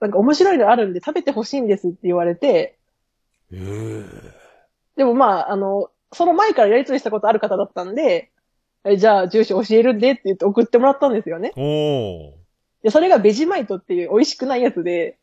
[0.00, 2.78] なんか面白いのあるんで食べてほしいんですって言われて、
[3.52, 4.04] ええ
[4.96, 8.30] でもまあ、あの、その前からやりとりしたことある方だったんで、
[8.84, 11.52] えじゃあ住所教えるんでって言って送ってもらったんですよね。
[11.56, 12.32] おー。
[12.82, 15.18] で、それがベジマイトっていう美味しくないやつで、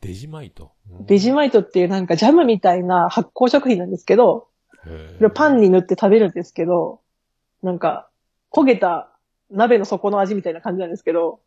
[0.00, 0.72] デジマイト。
[1.06, 1.60] ベジマイト？
[1.60, 4.48] っていうなんかジャムみたいな発酵食品なんですけど、
[5.34, 7.00] パンに塗って食べるんですけど、
[7.62, 8.10] なんか、
[8.54, 9.10] 焦げた
[9.50, 11.40] 鍋の底の味みたいな感じなんですけど、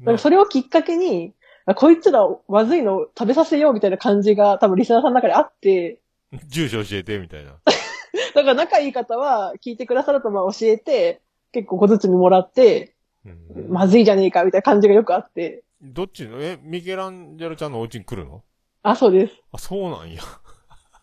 [0.00, 5.98] だからそれをきっかけに、あこいつらまずいのを食べさせようみたいな感じが多分リスナーさんの中であって、
[6.48, 7.52] 住所教えて、みたいな。
[8.34, 11.20] だから仲いい方は聞いてくださるとまあ教えて、
[11.52, 16.40] 結構小包みもらって、うんまずいじゃねえかみたいな感じがよくあって、どっちの？
[16.40, 18.42] え、ミケランジェロちゃんのお家に来るの？
[18.82, 19.34] あ、そうです。
[19.52, 20.22] あ、そうなんや。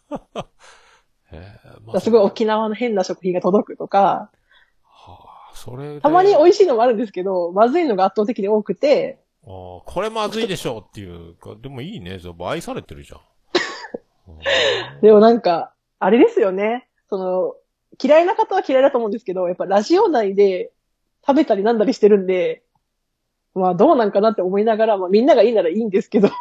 [1.32, 4.32] え、だまからすごい沖縄の変な食品が届くとか、はあ、
[5.64, 12.20] それでたまに美味しいのもあるんですけど、まずいのが圧倒的に多くて、あーこれまずいでしょうっていうか、でもいいね。
[12.20, 13.20] そう愛されてるじゃん。
[14.28, 16.90] うんでもなんか、あれですよね。
[17.10, 17.56] その、
[18.02, 20.74] 嫌いな方は嫌いだと思うんですけど、やっぱラジオ内で
[21.26, 22.64] 食べたりなんだりしてるんで、
[23.54, 26.28] まあどうなんかなって思いながら、まあみんながいいならいいんですけど。
[26.28, 26.34] ああ、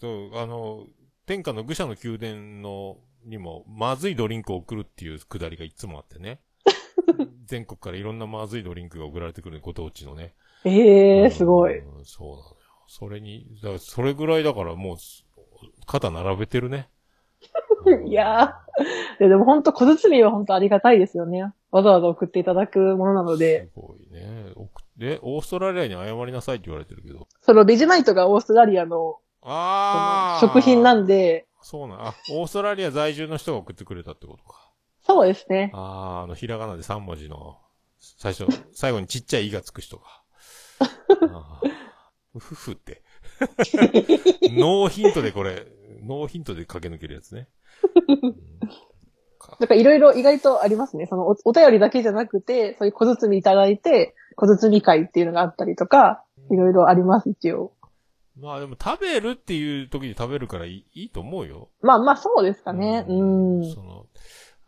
[0.00, 0.86] そう、あの、
[1.26, 6.40] 天下の愚者の宮殿の、にも、まずいドリンクを送るっていうくだりがいつもあってね。
[7.50, 10.34] 全国からいろんなまずいドリンクが送られてくるご当地のね。
[10.64, 11.78] ええー、すごい。
[11.80, 12.56] うんそうなのよ。
[12.86, 14.96] それに、だからそれぐらいだからもう、
[15.84, 16.88] 肩並べてるね。
[18.06, 18.82] いやー
[19.20, 21.52] いやでも本当小包は本当ありがたいですよね。
[21.72, 24.52] わざわざ送っていただくものなので、すごいね。
[24.54, 27.26] 送で、オーストラリアに謝りなさいって言われてるけど。
[27.40, 34.69] そのベジマイトがオーストラリアのああ食品なんで、そうなん、あ、オーストラリア在住の人が送ってくれたってことか。
[35.10, 35.70] そうですね。
[35.74, 35.78] あ
[36.20, 37.58] あ、あの、ひらがなで3文字の、
[37.98, 40.22] 最初、最後にちっちゃい「い」がつく人か。
[40.80, 43.02] あーふふって。
[44.42, 45.66] ノーヒントでこれ、
[46.02, 47.48] ノーヒントで駆け抜けるやつね。
[48.08, 48.36] うん
[49.66, 51.06] かいろいろ意外とありますね。
[51.06, 57.72] そのおお便りだけじゃなくて、そういう小包いただいて、小包会っていうのがあったりとか、いろいろあります、一応。
[58.38, 61.68] まあでも食べるっていう時に食べるからいいいいと思うよ。
[61.82, 63.04] まあまあそうですかね。
[63.08, 63.74] うん。
[63.74, 63.99] その、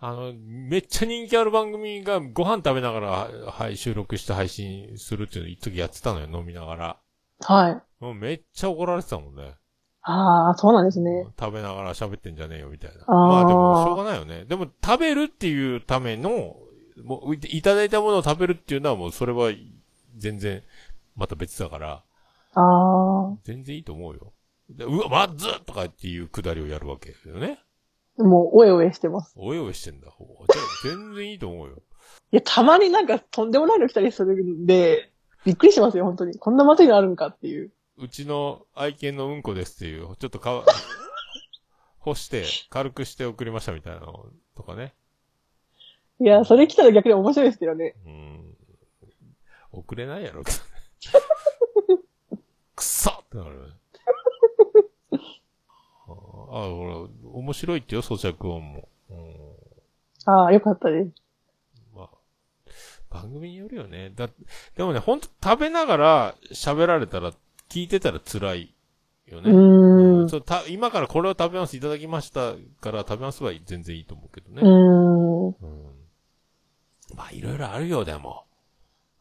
[0.05, 3.11] あの、めっちゃ人気ある番組がご飯食べながら、
[3.53, 6.97] はい、収録して配信するっていうの一時やってたのよ、飲みながら。
[7.39, 7.83] はい。
[8.03, 9.55] もうめっちゃ怒られてたもんね。
[10.03, 11.29] ああ、そうなんですね。
[11.39, 13.05] 食べながら喋ってんじゃねえよ、みたいな。
[13.07, 14.45] あーまあでも、しょうがないよね。
[14.45, 16.57] でも、食べるっていうための、
[17.05, 19.53] もう、いいただいたものを食べるっていうのはもう、それは、
[20.17, 20.65] 全然、
[21.15, 22.03] また別だから、
[22.55, 23.37] ああ。
[23.45, 24.33] 全然いいと思うよ。
[24.69, 27.61] でうわ、まずっとかっていうくだりをやるわけよね。
[28.19, 29.35] もう、おえおえしてます。
[29.37, 30.09] おえおえしてんだ。
[30.83, 31.83] 全然いいと思うよ。
[32.33, 35.13] いや、たまになんかとんでもないの来たりするんで、
[35.45, 36.39] びっくりしますよ、本当に。
[36.39, 37.73] こんなまずいのあるんかっていう。
[37.99, 40.65] うちの愛犬のうんこですっていう、ちょっとかわ、
[42.01, 44.95] 干して、軽くして送りましたみたいなのとかね。
[46.21, 47.95] いや、それ来たら逆に面白いですけどね。
[48.07, 48.57] うん。
[49.73, 50.43] 送れないやろ、
[52.75, 53.82] くそってなるよね。
[56.53, 58.89] ああ、ほら、面白いってよ、咀嚼音も。
[59.09, 60.33] うん。
[60.33, 61.11] ああ、よかったです。
[61.95, 62.09] まあ、
[63.09, 64.13] 番組によるよね。
[64.15, 64.29] だ、
[64.77, 67.33] でもね、ほんと食べながら喋られたら、
[67.71, 68.75] 聞いてたら辛い
[69.27, 69.51] ようね。
[69.51, 70.29] ーん。
[70.29, 74.61] そうた今からこれを食べます、いただきましたから食べますは全然いいと思うけどね。
[74.61, 75.47] うーん。
[75.47, 75.55] うん。
[77.17, 78.45] まあ、いろいろあるよ、でも。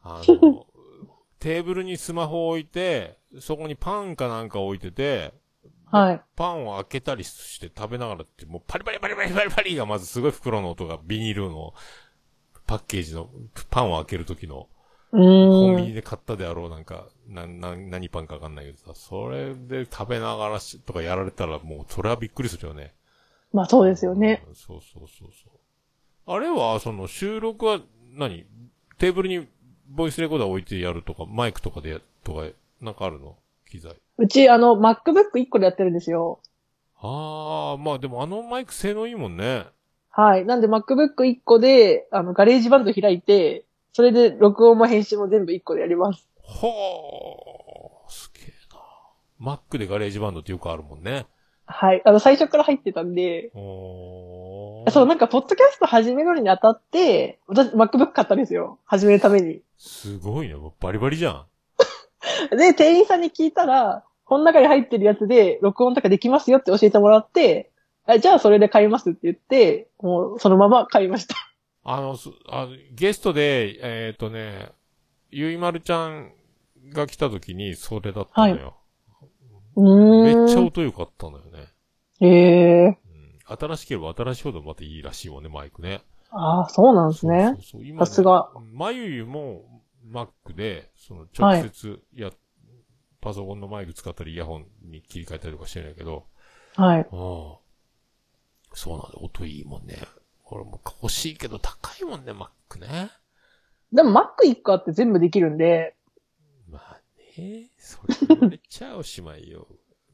[0.03, 0.67] あの、
[1.39, 5.33] テーブルにスマホを置いて、そこにパンかなんか置いてて、
[5.91, 6.21] はい。
[6.35, 11.73] パンを開けたりして食べながらって、もうパリパリパリパリパリパリがまずすごい袋の音がビニールの
[12.65, 13.29] パッケージの
[13.69, 14.69] パンを開ける時の、
[15.11, 15.83] うコンビ。
[15.83, 22.93] ニで買ったであろうなんか、な、な、何パンかわかんないけどさ、それで食べながらしとかやられたらもうそれはびっくりするよね。
[23.51, 24.41] まあそうですよね。
[24.47, 24.55] うん。
[24.55, 26.33] そうそうそうそう。
[26.33, 27.81] あれは、その収録は
[28.13, 28.45] 何、
[28.97, 29.47] テーブルに
[29.89, 32.45] ボイスレコーダー置いてやるとか、マイクとかでや、とか、
[32.79, 33.35] なんかあるの？
[33.69, 33.95] 機材。
[34.21, 36.39] うち、あの、MacBook1 個でやってるんですよ。
[37.01, 39.65] ああ、まあでもあのマイク性能いいもんね。
[40.11, 40.45] はい。
[40.45, 46.29] なんで MacBook1 個で、あの、ガレージバンド開いて、それで録音も編集も全部1個でやります。
[46.43, 48.53] ほー、すげえ
[49.43, 49.53] な。
[49.57, 51.25] Mac でガレージバンドってよくあるもんね。
[51.65, 52.03] はい。
[52.05, 54.91] あの、最初から入ってたんで、おー。
[54.91, 58.77] そう、なんか、ポッドキャスト始めるにあたって、私、MacBook 買ったんですよ。
[58.85, 59.61] 始めるために。
[59.77, 60.55] すごいね。
[60.79, 61.45] バリバリじゃん。
[62.55, 67.69] で、店員さんに聞いたら、この中に入ってるやつで、録音とかできますよって教えてもらって、
[68.05, 71.35] あじゃあそれで買いますって言って、もう、そのまま買いました。
[71.83, 74.69] あの、すあゲストで、えっ、とね、
[75.31, 76.31] ゆいまるちゃん
[76.93, 78.77] が来た時にそれだったのよ。
[79.75, 80.45] うーん。
[80.45, 81.67] めっちゃ音良かったのよね。
[82.21, 82.97] ええ
[83.49, 83.57] うん。
[83.59, 86.03] 新しければ新しいほどまたいいらしいわね、マイクね。
[86.29, 87.47] ああ、そうなんですね。
[87.47, 88.49] そうそうそう今、さすが。
[88.71, 92.31] まゆゆも Mac で、その直接や、
[93.21, 96.25] パソコンのマイク使ったりイヤホンに切り替えたりとかしてるんやけど、
[96.75, 96.99] はい。
[97.01, 97.07] ああ。
[98.73, 99.97] そうなんだ、音いいもんね。
[100.43, 103.09] これも欲しいけど高いもんね、Mac ね。
[103.93, 105.95] でも Mac1 個あって全部できるんで、
[106.69, 107.01] まあ
[107.37, 109.67] ね、それ言われちゃおしまいよ。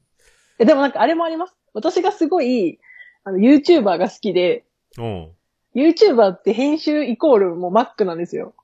[0.59, 1.55] えでもなんかあれもあります？
[1.73, 2.79] 私がすごい、
[3.23, 4.65] あの、YouTuber が好きで、
[4.97, 5.31] うん。
[5.75, 8.55] YouTuber って編集イコールもう Mac なんですよ。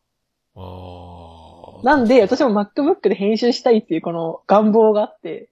[0.56, 0.63] ああ。
[1.84, 5.50] なんで、私も MacBook で編集したいっていうこの願望があって、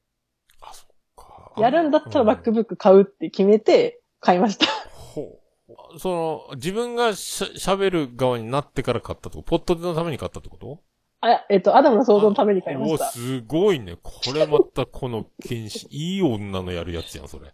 [0.61, 1.53] あ、そっか。
[1.57, 4.65] やるんだったらうん MacBook 買うって決めて買いました。
[4.65, 5.37] ほ
[5.69, 5.99] う。
[5.99, 10.79] その、自分がしゃ喋る側になってから買ったとポットでのために買ったってこと？
[11.21, 13.11] あ、えっと、アダムの想像のために買いましお、た。
[13.11, 13.97] すごいね。
[14.01, 17.51] これまたこの剣士、 いい女のやるやつやん、それ。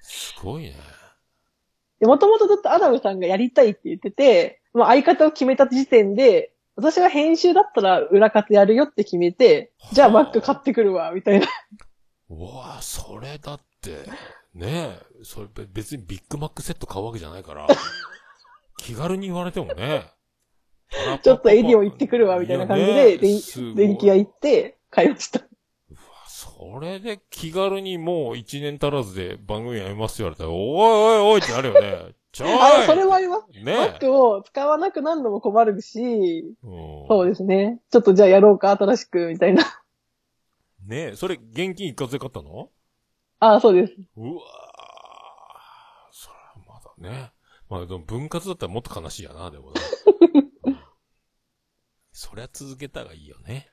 [0.00, 0.74] すごいね。
[2.00, 11.46] で、もともとずっとアダムさんがやりたいって言ってて、もう相方を決めた時点で、私が編集だったら裏方やるよって決めて、じゃあはあ Mac 買ってくるわ、みたいな。
[12.30, 14.04] うわあそれだって、
[14.54, 17.66] ねえ、それべ別にビッグマックセット買うわけじゃないから、
[18.78, 20.04] 気軽に言われてもね。
[21.22, 25.47] ちょっとエディオン行ってくるわ、みたいな感じで、ね電気屋行って買いました。
[26.60, 32.14] うわそれで気軽にもう一年足らずで番組やめますって言われたら、おいおいおいってなるよね。
[32.32, 33.64] ちょいあ、それはあります。
[33.64, 36.42] ね Mac を使わなくなるのも困るし、え。
[37.08, 37.80] そうですね。
[37.90, 39.64] ちょっとじゃあやろうか、新しく、みたいな。
[40.86, 42.70] ねえ、それ現金一括で買ったの？
[43.40, 43.94] あ、そうです。
[44.16, 44.34] うわー
[46.10, 46.34] それ
[46.70, 47.32] はまだね。
[47.68, 49.80] まあでも分割だったらもっと悲しいやな、でもね。
[50.64, 50.78] うん
[52.20, 53.68] そりゃ続けたがいいよね。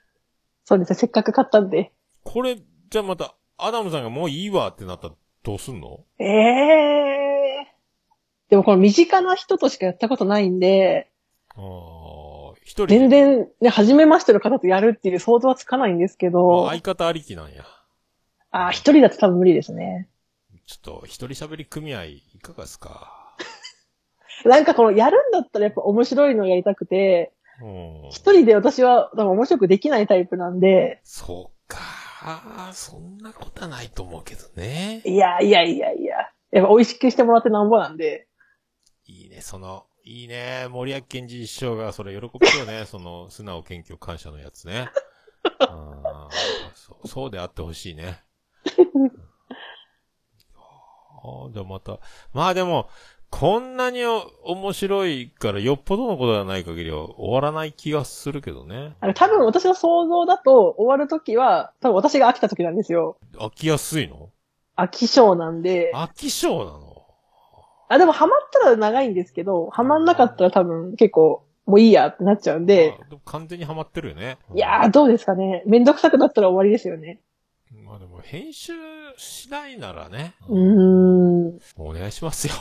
[0.65, 0.95] そうですね。
[0.99, 1.91] せっかく買ったんで。
[2.23, 2.57] これ、
[2.95, 6.05] じゃあまた、アダムさんがもういいわってなったらどうすんの？
[6.17, 7.67] ええ
[8.49, 11.11] でもこの身近な人としかやったことないんで、
[11.57, 12.97] ああ、一人で。
[12.99, 17.65] 全然ね、初めましての方とやるっていう想像はつかないんですけまどあ、相方ありきなんや。
[18.51, 20.07] あ、一人だと多分無理ですね。
[20.65, 23.35] ちょっと、一人喋り組合いかがですか？
[24.45, 28.09] なんかこのやるんだったらやっぱ面白いのをやりたくて、うん。
[28.09, 31.54] 一人で私は多分面白くできないタイプなんで、そう
[32.25, 32.71] か。
[32.73, 35.01] そんなことはないと思うけどね。
[35.05, 36.17] いやいやいやいや、
[36.51, 38.27] やっぱ美味しくしてもらってなんぼなんで、
[39.05, 44.89] いいね、その、いいね、森脇健児師匠がそれ喜ぶよね、 その、素直謙虚感謝のやつね。
[45.59, 46.35] あー
[46.73, 48.23] そうそうであってほしいね。
[50.57, 51.99] ああ、じゃあまた、
[52.33, 52.89] まあでも、
[53.29, 58.95] こんなにお面白いからよっぽどのことがない限りは終わらない気がするけどね。
[59.01, 63.17] あの多分私の想像だと終わるときは、多分私が飽きたときなんですよ。
[63.33, 64.29] 飽きやすいの？
[64.77, 67.05] 飽き性なんで、飽き性なの？
[67.89, 74.37] あ、でもハマったら長いんですけど、ハマんなかったら多分結構、もういいやってなっちゃうんで、まあでも完全にハマってるよね。
[74.55, 75.61] いやー、どうですかね。
[75.65, 77.19] めんどくさくなったら終わりですよね。
[77.83, 78.73] まあでも編集
[79.17, 80.33] しないならね。
[80.47, 81.59] うーん。
[81.77, 82.53] お願いしますよ。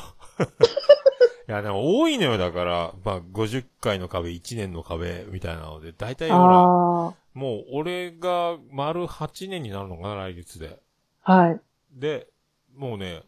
[1.48, 10.78] いや、でも多いのよ、だから、まあ、50回の壁、1年の壁、みたいなので、大体ほら、あもう俺が丸8年になるのかな、来月で。
[11.22, 11.32] あ。
[11.32, 11.60] はい。
[11.92, 12.28] で、
[12.74, 13.22] もうね、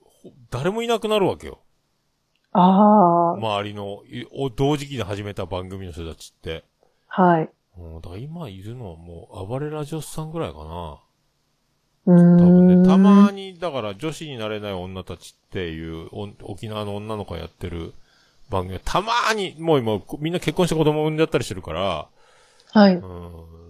[0.00, 1.60] ほ誰もいなくなるわけよ。
[2.52, 3.36] ああ。
[3.36, 4.02] 周りの、
[4.56, 6.64] 同時期で始めた番組の人たちって。
[7.06, 7.50] はい。
[7.78, 11.00] うん、だから今いるのはもう、暴れラジオスさんぐらいかな。
[12.04, 17.94] 多分ね、たまに、だから女子になれない女たちっていう、お沖縄の女の子がやってる
[18.50, 22.08] 番組がたまーに、もう今、こみんな結婚して子供産んじゃったりしてるから、
[22.72, 22.94] はい。
[22.94, 23.02] うん、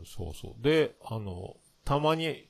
[0.07, 0.63] そうそう。
[0.63, 2.47] で、あの、たまに、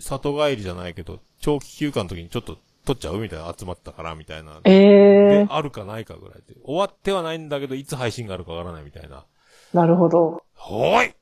[0.00, 4.60] 里帰りじゃないけど、長期休暇の時にちょっと撮っちゃうみたいな集まったから、みたいな。
[4.64, 6.56] ええ、であるかないかぐらいで。
[6.64, 9.26] 終わってはないんだけど、いつ配信があるかわからないみたいな。
[9.72, 10.42] なるほど。
[10.54, 11.14] ほーい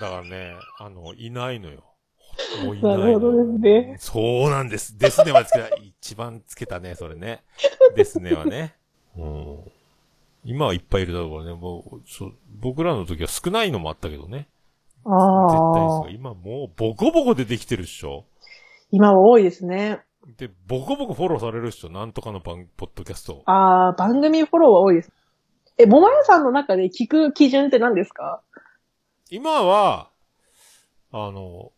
[0.00, 1.84] だからね、あの、いないのよ。
[2.64, 3.96] もういないのなるほどですね。
[3.98, 4.98] そうなんです。
[4.98, 5.68] ですねはつけた。
[5.76, 7.42] 一番つけたね、それね。
[7.94, 8.74] ですねはね。
[9.16, 9.58] うん。
[10.44, 11.54] 今はいっぱいいるだろうからね。
[11.54, 14.48] もう、そう、僕らの時は少ないのもあったけどね。
[15.04, 16.16] 絶対ああです。
[16.16, 18.24] 今もうボコボコ出てきてるっしょ。
[18.90, 20.00] 今は多いですね。
[20.38, 21.90] で、ボコボコフォローされるっしょ。
[21.90, 23.42] なんとかの番、ポッドキャスト。
[23.44, 25.12] ああ、番組フォローは多いです。
[25.76, 28.40] え、桃屋さんの中で聞く基準って何ですか？
[29.28, 30.08] 今は、
[31.12, 31.72] あの、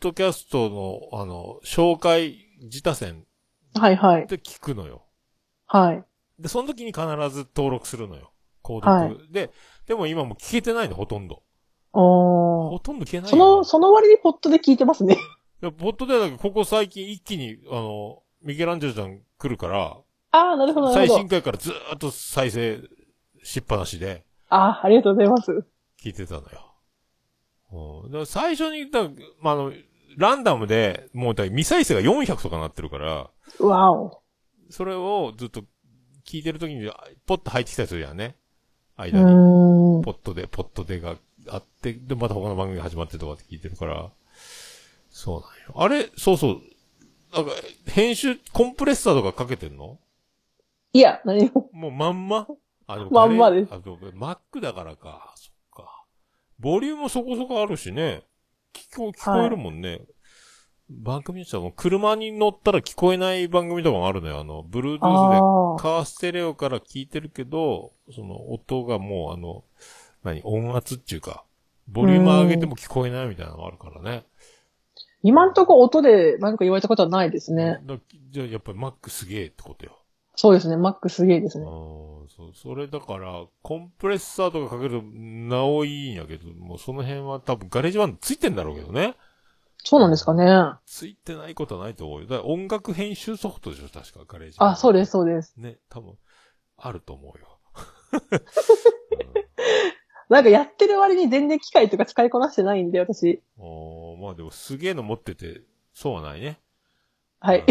[0.00, 3.24] ドキャストの、あの、紹介自他戦
[3.74, 4.26] はいはい。
[4.26, 5.04] で聞くのよ。
[5.66, 6.04] はい。
[6.38, 8.32] で、その時に必ず登録するのよ。
[8.62, 8.90] 購読。
[8.90, 9.50] はいで、
[9.86, 11.42] でも今もう聞けてないの、ほとんど。
[11.92, 12.70] おー。
[12.70, 15.14] ほとんど聞けないよその、その割にポットで聞いてますね。
[15.62, 19.96] いやポッドでだけど、ここ最近一気に、あの、ミケランジェロちゃん来るから、
[20.30, 21.20] ああ、なるほど、なる最ほど。
[21.20, 22.80] 新回からずーっと再生
[23.42, 25.64] しっぱなしでああ、ありがとうございます。
[26.02, 26.74] 聞いてたのよ。
[28.04, 28.10] うん。
[28.10, 29.02] だから最初に、だ
[29.40, 29.72] まあ、あの、
[30.18, 34.22] ランダムで、もうだから未再生が400とかなってるから、わお。
[34.68, 35.62] それをずっと
[36.26, 36.90] 聞いてる時に、
[37.24, 38.36] ポッと入ってきたりするじゃんね。
[38.98, 39.24] う間に。
[40.04, 41.14] ポットで、ポットでが
[41.48, 44.10] あって、で、また他の番組が始まってとかって聞いてるから、
[45.08, 45.74] そうなんよ。
[45.76, 46.60] あれ、そうそう。
[47.32, 47.52] なんか、
[47.86, 49.98] 編集、コンプレッサーとかかけてんの？
[50.92, 51.70] いや、何も。
[51.72, 52.46] もうまんま？
[52.86, 55.32] あ、でもまんまですあ、でも Mac だからか。
[55.36, 56.04] そっか。
[56.58, 58.24] ボリュームそこそこあるしね。
[58.74, 60.02] 聞こ、聞こえるもんね。
[60.90, 64.40] 番組にしてはもう車に乗ったら聞こえない番組とかもあるのよ。
[64.40, 65.82] あの、ブルートゥースで。
[65.82, 69.64] カーステレオから聞いてるけど、その音がもうあの、
[70.22, 71.44] 何、音圧っていうか、
[71.88, 74.24] ボリューム上げても聞こえないみたいなのがあるからね。
[75.22, 77.80] 今んとこ音で何か言われたことはないですね。
[77.84, 77.98] だ
[78.30, 79.97] じゃあやっぱり Mac すげえってことよ。
[80.38, 80.76] そうですね。
[80.76, 81.68] Mac すげえですああね。
[81.68, 89.16] そう、それだから、コンプレッサーとかかけると、なおいいんやけど、もうその辺は多分ガレージバンドついてんだろうけどね。
[89.82, 90.44] そうなんですかね。
[90.86, 92.28] ついてないことはないと思うよ。
[92.28, 94.72] だから音楽編集ソフトでしょ確かガレージバンド。
[94.74, 95.54] あ、そうです、そうです。
[95.56, 96.16] ね、多分、
[96.76, 97.58] あると思うよ。
[100.28, 103.42] なんかやってる割に全然機械とか使いこなしてないんで、私。
[103.58, 105.62] うん、おーまあでもすげえの持ってて、
[105.92, 106.60] そうはないね。
[107.40, 107.64] はい。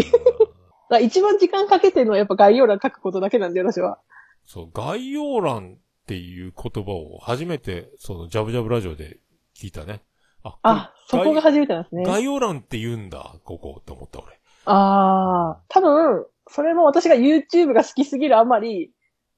[1.00, 3.98] 一番時間かけてるのはやっぱ概要欄書くことだけなんで、私は。
[4.46, 5.76] そう、概要欄っ
[6.06, 9.18] ていう言葉を初めて、その、ジャブジャブラジオで
[9.54, 10.02] 聞いたね。
[10.42, 12.04] あ、あ、そこが初めてなんですね。
[12.04, 14.40] 概要欄って言うんだ、ここって思った俺。
[14.64, 18.92] ああ、多分、それも私が YouTube が好きすぎるあまり、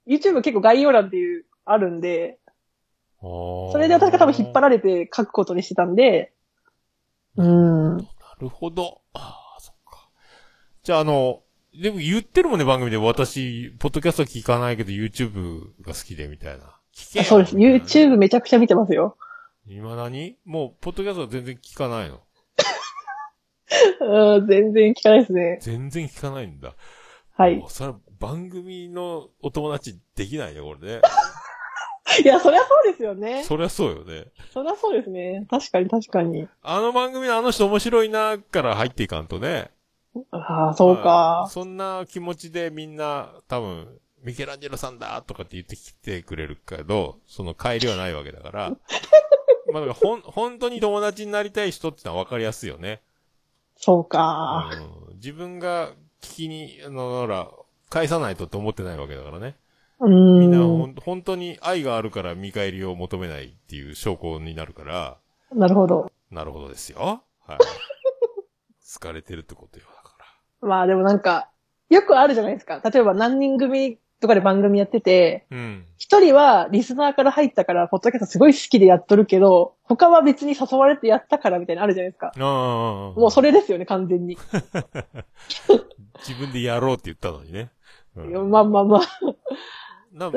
[0.07, 2.39] YouTube 結構概要欄っていう、あるんで、
[3.21, 6.33] そそれで私が多分引っ張られて書くことにしてたんで、
[7.37, 7.97] うーん。
[7.97, 8.05] な
[8.41, 9.03] るほど。
[10.83, 11.43] じゃあ、あの、
[11.75, 12.97] でも言ってるもんね、番組で。
[12.97, 16.65] 私、ポッドキャスト聞かないけど、YouTube が好きで、みたいな。
[16.95, 17.57] 聞けよそうです。
[17.57, 19.17] YouTube めちゃくちゃ見てますよ。
[19.67, 20.37] 未だに？
[20.45, 22.21] もう、ポッドキャストは全然聞かないの。
[24.39, 25.59] うん、全然聞かないですね。
[25.61, 26.75] 全然聞かないんだ。
[27.37, 27.67] はいも。
[27.67, 31.01] うそれは番組のお友達できないね、これね。
[32.25, 33.45] いや、そりゃそうですよね。
[33.45, 34.27] そりゃそうよね。
[34.53, 35.47] そりゃそうですね。
[35.49, 36.49] 確かに確かに。
[36.63, 39.71] あの番組のあの人面白いな、から入っていかんとね。
[40.31, 41.05] ああ、そうまあ
[41.45, 41.51] か。
[41.51, 48.71] そんな気持ちでみんな、多分、ミケランジェロさんだとかって言ってきてくれるけど、その帰りはないわけだから。
[49.73, 53.01] まあだからほん、本当に友達になりたい人ってのは分かりやすいよね。
[53.77, 54.69] そうか。
[55.09, 55.91] うん、自分が
[56.21, 57.49] 聞きに、あの、ほら、
[57.89, 59.57] 返さないとって思ってないわけだからね。
[60.01, 60.91] うみんなほん。
[60.91, 65.19] ん、本当に愛があるから見返りを求めないっていう証拠になるから、
[65.53, 66.11] なるほど。
[66.31, 67.23] なるほどですよ。
[67.47, 67.59] はい。
[68.85, 69.87] 疲れてるってことよ。
[70.61, 71.49] まあでもなんか、
[71.89, 72.81] よくあるじゃないですか。
[72.85, 75.87] 例えば何人組とかで番組やってて、うん。
[75.97, 82.33] 一人はリスナーから入ったから、ポッドキャストすごい好きでやっとるけど、他は別に誘われてやったからみたいなのあるじゃないですか。
[82.37, 84.37] もうそれですよね、完全に。
[86.21, 87.71] 自分でやろうって言ったのにね。
[88.17, 89.01] うんまあまあまあ。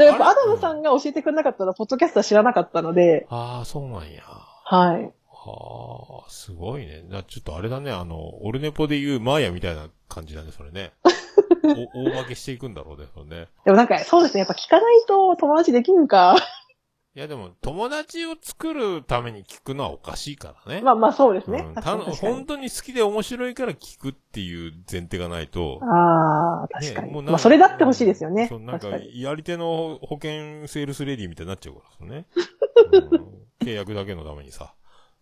[0.01, 4.23] やっぱアダムさうんが教えてくれなかったら、ポッドキャストは知らなかったので、ああ、そうなんや。
[4.65, 5.11] はい。
[5.45, 7.03] はあ、すごいね。
[7.09, 10.93] なちょっとあれだね、あの、オルネポで言うマーヤみたいな感じだね、それね。
[11.95, 13.47] お大負けしていくんだろうね、それね。
[13.65, 14.39] でもなんか、そうですね。
[14.39, 16.35] やっぱ聞かないと友達できんか。
[17.15, 20.81] いやでも、友達を作るために聞くのはおかしいからね。
[20.81, 21.59] まあまあそうですね。
[21.59, 25.79] うん、確た本当に好きで面白いから聞くっていう前提がないと。
[25.83, 27.07] ああ、確かに。
[27.07, 28.47] ねもうまあそれだってほしいですよね。
[28.47, 28.87] そう、なんか。
[28.97, 32.25] やり手の保険セールスレディみたいになっちゃうからね。
[33.11, 34.73] うん契約だけのためにさ。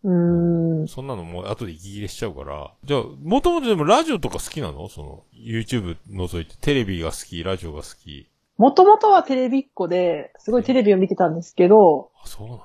[0.03, 0.87] うーん。
[0.87, 2.73] そんなのもう後で息切れしちゃうから。
[2.83, 4.89] じゃあ、もともとでもラジオとか好きなの？
[4.89, 8.27] その、YouTube 覗いて、テレビが好き、ラジオが好き。
[8.57, 12.61] もともとはテレビっ子で、すごいテレビを見てたんですけど、あ、そうなんや。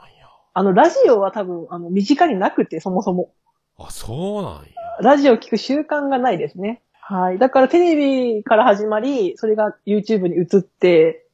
[0.54, 3.30] あの、ラジオは多分、あの、身近になくて、そもそも。
[3.78, 4.68] あ、そうなんや。
[5.00, 6.82] ラジオを聞く習慣がないですね。
[7.00, 7.38] はい。
[7.38, 7.96] だからテレ
[8.36, 11.26] ビから始まり、それが YouTube に移って、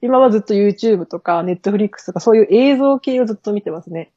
[0.00, 4.10] 今はずっと YouTube とか Netflix とかそういう映像系をずっと見てますね。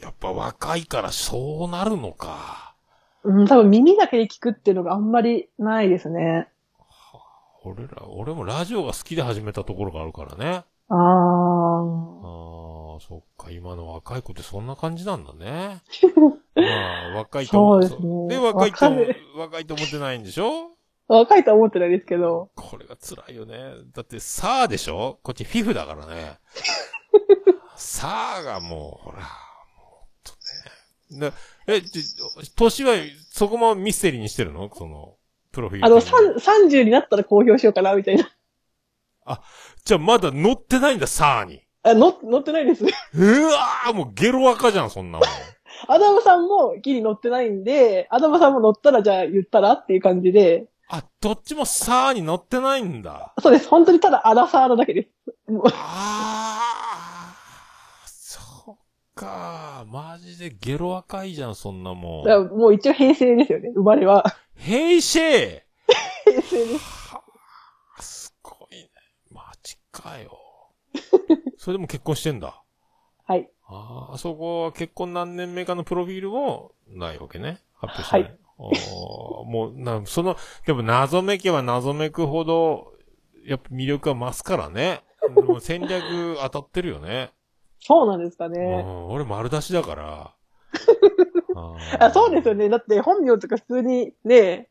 [0.00, 2.74] やっぱ若いからそうなるのか。
[3.22, 6.48] うん、多分耳だけで聞くっていうのがあんまりないですね。
[7.64, 10.64] 俺ら、俺もラジオが好きで始めたところがあるからね。
[10.88, 10.98] ああー。
[12.96, 15.80] あ、そっか、今の若い子ってそんな感じなんだね。
[16.54, 16.62] ま
[17.14, 18.84] あ、若いとそうですねで、若いと
[19.38, 20.72] 若いと思ってないんでしょ？
[21.08, 22.50] 若いとは思ってないですけど。
[22.54, 23.56] これが辛いよね。
[23.94, 25.18] だって、さあでしょ？
[25.22, 26.38] こっちフィフだからね。
[27.84, 30.32] さあがもう、ほら、もう、と
[31.14, 31.28] ね。
[31.28, 31.32] な
[31.66, 32.02] え、ち
[32.56, 32.94] 年は
[33.30, 34.70] そこもミステリーにしてるの？
[34.74, 35.16] その、
[35.52, 36.40] プロフィールあの、的に。
[36.40, 38.28] 3 30になったら公表しようかな、みたいな。
[39.84, 41.62] じゃあまだ乗ってないんだ、さあに。
[41.82, 42.84] あ、乗乗ってないです。
[42.84, 45.28] うわーもうゲロ赤じゃん、そんなもん。
[45.86, 53.34] アダムさんもギリ乗ってないんで、アダムさんも乗ったらじゃあ言ったらっていう感じで、あ、どっちもさあに乗ってないんだ。
[53.42, 53.68] そうです。
[53.68, 55.08] 本当にただアラサーなだけです。
[55.72, 56.93] あ
[59.14, 59.84] か。
[59.88, 62.24] マジでゲロ赤いじゃん、そんなもん。
[62.24, 64.24] だからもう一応平成ですよね、生まれは。
[64.56, 65.64] 平成
[66.24, 67.14] 平成です。
[67.14, 67.22] は
[67.98, 68.90] あ、すごいね。
[69.30, 70.38] マジかよ。
[71.58, 72.62] それでも結婚してんだ？
[73.26, 73.50] はい。
[73.66, 77.60] ああ、そこは結婚何年目かのプロフィールもないわけね。
[77.74, 78.22] 発表してない。
[78.22, 82.92] はいもう、な、その、でも謎めけは謎めくほど、
[83.44, 85.02] やっぱ魅力は増すからね。
[85.28, 87.32] もう戦略当たってるよね。
[87.86, 88.82] そうなんですかうね。
[88.82, 90.34] ん、俺丸出しだから。
[92.00, 92.68] あそうですよね。
[92.68, 94.68] だって本名とか普通にね、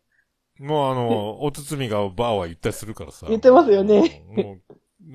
[0.59, 3.25] もうあの、おつつみがバーは言ったりするからさ。
[3.27, 4.43] 言ってますよねうん。
[4.43, 4.57] も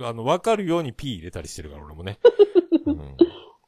[0.00, 2.18] う、あの、わかるように P 入れたりしてるから、俺もね。
[2.86, 3.16] うん、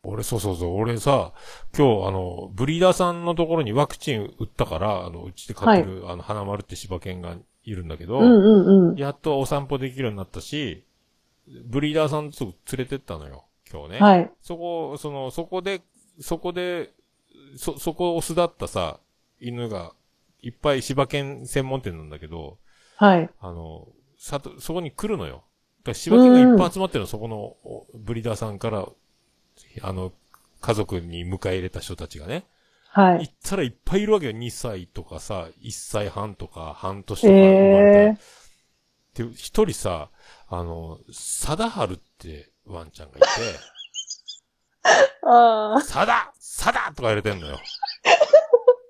[0.03, 1.33] 俺、そうそうそう、俺さ、
[1.76, 8.97] 今日あの、ブリーダーさんのところにワクチン打ったから、あの、うちで飼ってる、あの、花丸って柴犬がいるんだけど、うんうんうん。
[8.97, 10.85] やっとお散歩できるようになったし、
[11.64, 13.99] ブリーダーさんと連れてったのよ、今日ね。
[14.01, 14.31] はい。
[14.43, 15.83] そこ、その、そこで、
[16.21, 16.93] そこで、
[17.57, 18.99] そ、そこを巣立ったさ、
[19.41, 19.93] 犬が、
[20.43, 22.59] いっぱい柴犬専門店なんだけど、
[22.97, 23.31] はい。
[23.41, 25.45] あの、さと、そこに来るのよ。
[25.83, 28.89] だから柴犬がいっぱい集まってるの、そこのおブリーダーさんから、
[29.83, 30.12] あの、
[30.61, 32.47] 家族に迎え入れた人たちがね。
[32.89, 33.21] はい。
[33.21, 34.33] 行ったらいっぱいいるわけよ。
[34.33, 38.18] 2歳とかさ、1歳半とか、半年とか生まれえ
[39.14, 39.25] た。
[39.25, 40.11] で、一人さ、
[40.51, 43.26] あの、貞治ってワンちゃんがいて、
[45.24, 45.28] ー。
[45.28, 45.80] ああ。
[45.80, 47.59] サダサダとか言われてんのよ。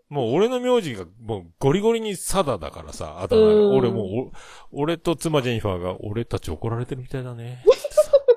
[0.09, 4.31] もう俺の名字がもうゴリゴリにサダだからさ、あ俺も
[4.73, 7.63] うお、俺と妻ジェニファーが俺たち怒られてるみたいだね。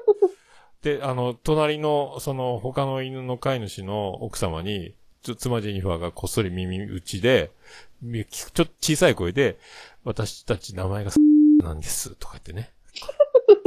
[0.83, 4.95] で、あの、隣の、その他の犬の飼い主の奥様に、
[5.37, 7.51] 妻ジェニファーがこっそり耳打ちで、
[8.01, 9.57] みちょっと小さい声で、
[10.03, 11.11] 私たち名前が
[11.63, 12.73] なんです、とか言ってね。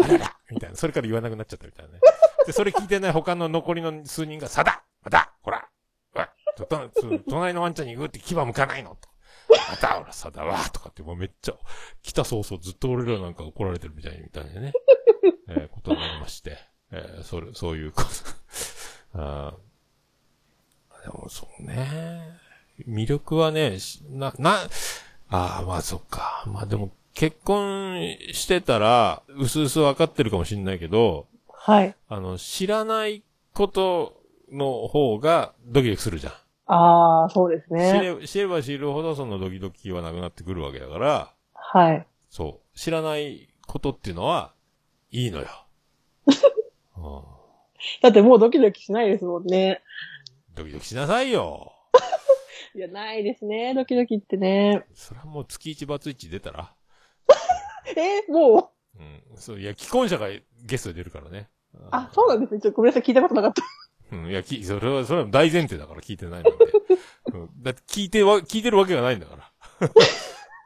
[0.05, 0.77] あららみたいな。
[0.77, 2.01] それから言わなくなっちゃったみたいなね。
[2.47, 5.69] で、それ聞いてない他の残りの数人が、さだまたほら
[6.15, 6.91] うわとと
[7.29, 9.09] 隣のワンちゃんにグーって牙向かないのと。
[9.49, 11.55] またほら、さだわとかってもうめっちゃ、
[12.03, 14.73] 来た早々ずっと俺らなんか怒られてるみたいにみたいなね。
[15.49, 16.59] えーことになりまして。
[16.93, 18.09] えーそれ、そういうこと。
[19.15, 19.55] あ
[21.03, 22.39] でもそうね。
[22.87, 23.79] 魅力はね、
[24.11, 24.59] な、な、
[25.31, 26.45] ああ、まあそっか。
[26.47, 31.97] まあでも、結婚してたら、うすうす分かってるかもしんないけど、はい。
[32.11, 33.23] あの、知らない
[33.55, 36.33] ことの方がドキドキするじゃん。
[36.67, 38.17] ああ、そうです知ね。
[38.21, 42.07] れ知れば知るほどそのドキドキはなくなってくるわけだから、はい。
[42.29, 42.79] そう。
[42.79, 44.53] 知らないことっていうのは、
[45.11, 45.47] いいのよ。
[46.99, 47.37] うん
[48.03, 49.81] だってもうドキドキしないですもんね。
[50.55, 51.73] ドキドキしなさいよ。
[52.77, 54.85] いや、ないですね、ドキドキってね。
[54.93, 56.75] それはもう月1バツ1出たら。
[57.97, 59.23] え ーもう、うん。
[59.37, 60.29] そう、いや、既婚者が
[60.65, 61.49] ゲストで出るからね。
[61.91, 62.61] あ、そうなんですね。
[62.61, 63.63] ちょっとごめんなさい、聞いたことなかった。
[64.13, 64.31] うん。
[64.31, 66.57] いや、き、それは、それは大前提だから聞いてないので。
[67.35, 67.63] うん。
[67.63, 69.53] だって聞いてわ、聞いてるわけがないんだから。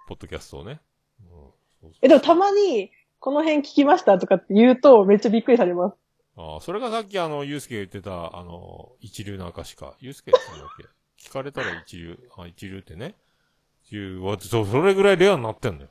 [0.07, 0.81] ポッドキャストをね。
[1.21, 1.27] うん。
[1.27, 1.53] そう
[1.83, 5.97] そうえ、でもたまに、この辺聞きましたとかって言うと、めっちゃびっくりされます。
[6.37, 9.97] ああ、それがさっきあの、ゆうすけが言ってた、あの、一流の証か。
[10.01, 10.69] ゆうすけって言うんだっ
[11.19, 11.29] け？
[11.29, 13.15] 聞かれたら一流、あ、一流ってね。
[13.91, 15.89] いう、わ、そ、それぐらいレアになってんのよ。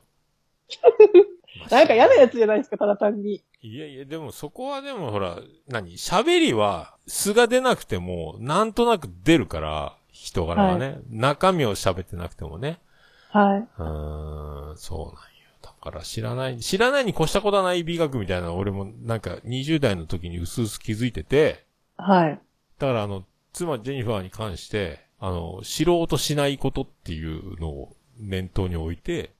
[1.68, 3.42] なんか嫌なやつじゃないですか、ただ単に。
[3.62, 5.38] いやいや、でもそこはでもほら、
[5.68, 5.92] 何？
[5.92, 11.00] 喋りは、素が出なくても、なんとなく出るから、人柄がね。
[11.10, 12.78] 中身を喋ってなくてもね。
[13.30, 13.58] はい。
[13.58, 15.18] うーん、そうなんよ。
[15.62, 21.64] だから知らない、知らないに越したことはない美学みたいなの俺もなんか20代の時に薄々気づいてて、
[21.96, 22.40] はい。
[22.78, 29.30] だからあの、妻ジェニファーに関して、あの、知ろうとしないことっていうのを念頭に置いて、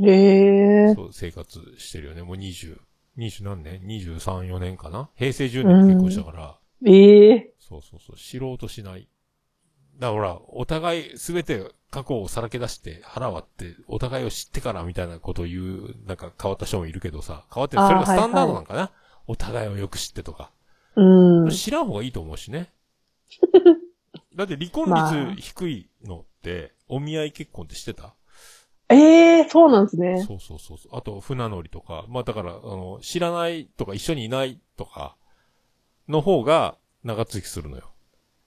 [0.00, 0.94] ええー。
[0.94, 2.22] そう、生活してるよね。
[2.22, 2.78] もう20、
[3.18, 5.08] 20何年 ?23、4年かな？
[5.16, 9.08] 平成10年に結婚したから、ええそうそうそう、知ろうとしない。
[9.98, 18.90] だからほら、お互いすべて過去をさらけ出して腹割って、お互いを知ってからみたいなことを言う、なんか変わった人もいるけどさ、変わってるそれがスタンダードなんかな、
[19.26, 20.50] お互いをよく知ってとか。
[20.96, 21.00] ー。
[21.00, 21.50] うん。
[21.50, 22.70] 知らん方がいいと思うしね。
[24.36, 28.14] だって離婚まあ率低いのって、お見合い結婚ってしてた？
[28.88, 30.24] ええー、そうなんですね。
[30.26, 30.96] そうそうそうそう。
[30.96, 32.04] あと、船乗りとか。
[32.08, 35.16] まあだから、あの、知らないとか一緒にいないとか、
[36.08, 37.90] の方が長続きするのよ。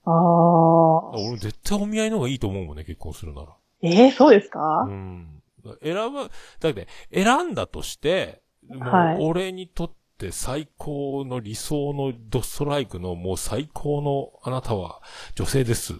[0.04, 1.10] ああ。
[1.20, 3.48] 俺絶対お見合いの方がいいと思うもんね、結婚するなら。
[3.82, 5.42] ええー、そうですか、うん。
[5.82, 6.30] 選ぶ、
[6.60, 15.02] だって、選んだとして、もうはい俺にとって最高の理想のドストライクのもう最高のあなたは
[15.34, 15.94] 女性です。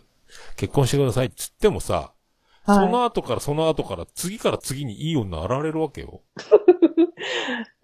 [0.56, 2.12] 結婚してくださいっつってもさ、
[2.70, 2.88] そはい。
[2.88, 6.22] の後からその後から次から次にいい女現れるわけよ。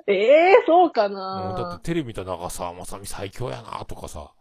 [0.06, 0.12] え
[0.52, 4.32] えー、そうかうんだなってテレビ見た長澤まさみ最強やなとかさ、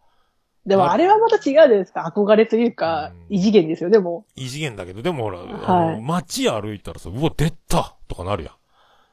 [0.65, 2.11] でもあれはまた違うじゃないですか。
[2.15, 4.25] 憧れというかうん、異次元ですよ、でも。
[4.35, 8.53] 異次元だけど、でもほら、あはいの街歩いたらさ、うわ、出たとかなるやん。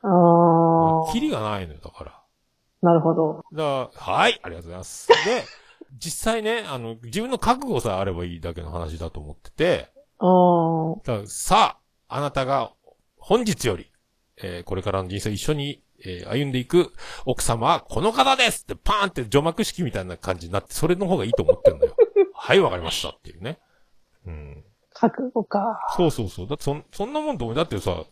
[0.06, 1.12] ああ。
[1.12, 2.22] キリがないのよ、だから。
[2.82, 3.44] なるほど。
[3.52, 5.08] だはい、ありがとうございます。
[5.08, 5.44] で、
[5.98, 9.90] 実際ね、あの、自分の覚悟さえあればいいだけの話だと思ってて、
[11.26, 12.72] さあ、あなたが
[13.16, 13.90] 本日より、
[14.36, 16.92] えーこれからの人生を一緒に、えー歩んでいく
[17.26, 21.96] 奥様はこの方ですってパーンって除幕式みたいな感じになって、それの方がいいと思ってんのよ。
[22.34, 23.58] はい、わかりましたっていうね。
[24.26, 24.64] うん。
[24.94, 25.80] 覚悟か。
[25.96, 26.46] そうそうそう。
[26.48, 27.56] だってそん、そんなもんと思う。
[27.56, 28.04] だってさ、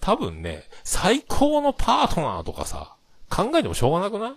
[0.00, 2.96] 多分ね、最高のパートナーとかさ、
[3.30, 4.34] 考えてもしょうがなくない？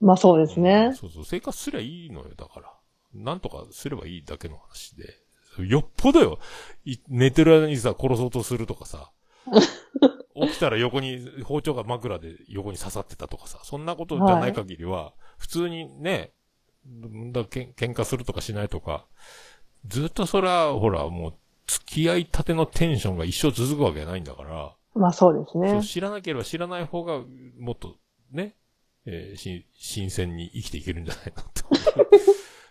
[0.00, 0.92] まあそうですね。
[0.94, 1.24] そうそう。
[1.24, 2.72] 生活すりゃいいのよ、だから。
[3.14, 5.04] なんとかすればいいだけの話で。
[5.64, 6.38] よっぽどよ。
[6.84, 9.10] い寝てる間にさ、殺そうとするとかさ。
[10.40, 13.60] 起きたら横に、包丁が枕で横に刺さってたとかさ。
[13.64, 16.32] そんなことじゃない限りは、普通にね、
[17.32, 19.06] だけん喧嘩するとかしないとか、
[19.86, 21.34] ずっとそれは、ほら、もう、
[21.66, 25.82] 付き合いたてのテンションが一生続くわけないんだから、まあそうですね。
[25.82, 27.22] 知らなければ知らない方が、
[27.58, 27.96] もっと、
[28.32, 28.56] ね、
[29.06, 31.64] えーし、新鮮に生きていけるんじゃないのと。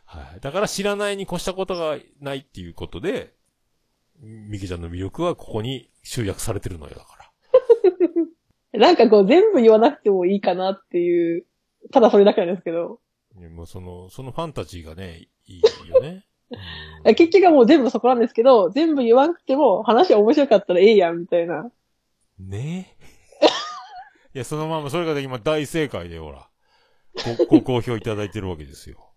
[0.08, 0.40] はい。
[0.40, 3.34] だから知らないに越したことがないっていうことで、
[4.22, 7.30] ミケちゃんの魅力はここに集約されてるのよ、だか
[8.74, 8.80] ら。
[8.80, 11.46] なんかこう全部言わなくてもいいかなっていう、
[11.92, 13.02] ただそれだけなんですけど。
[13.54, 16.26] もうその、そのファンタジーがね、いいよね。
[16.52, 21.70] うん結局はもう全部そこなんですけど、全部言わなくても話面白かったらええやんみたいな。
[22.40, 22.96] ね？
[23.42, 23.46] え。
[24.34, 26.48] いや、そのまま、それが今大正解で、ほら、
[27.50, 29.12] ご、ご好評いただいてるわけですよ。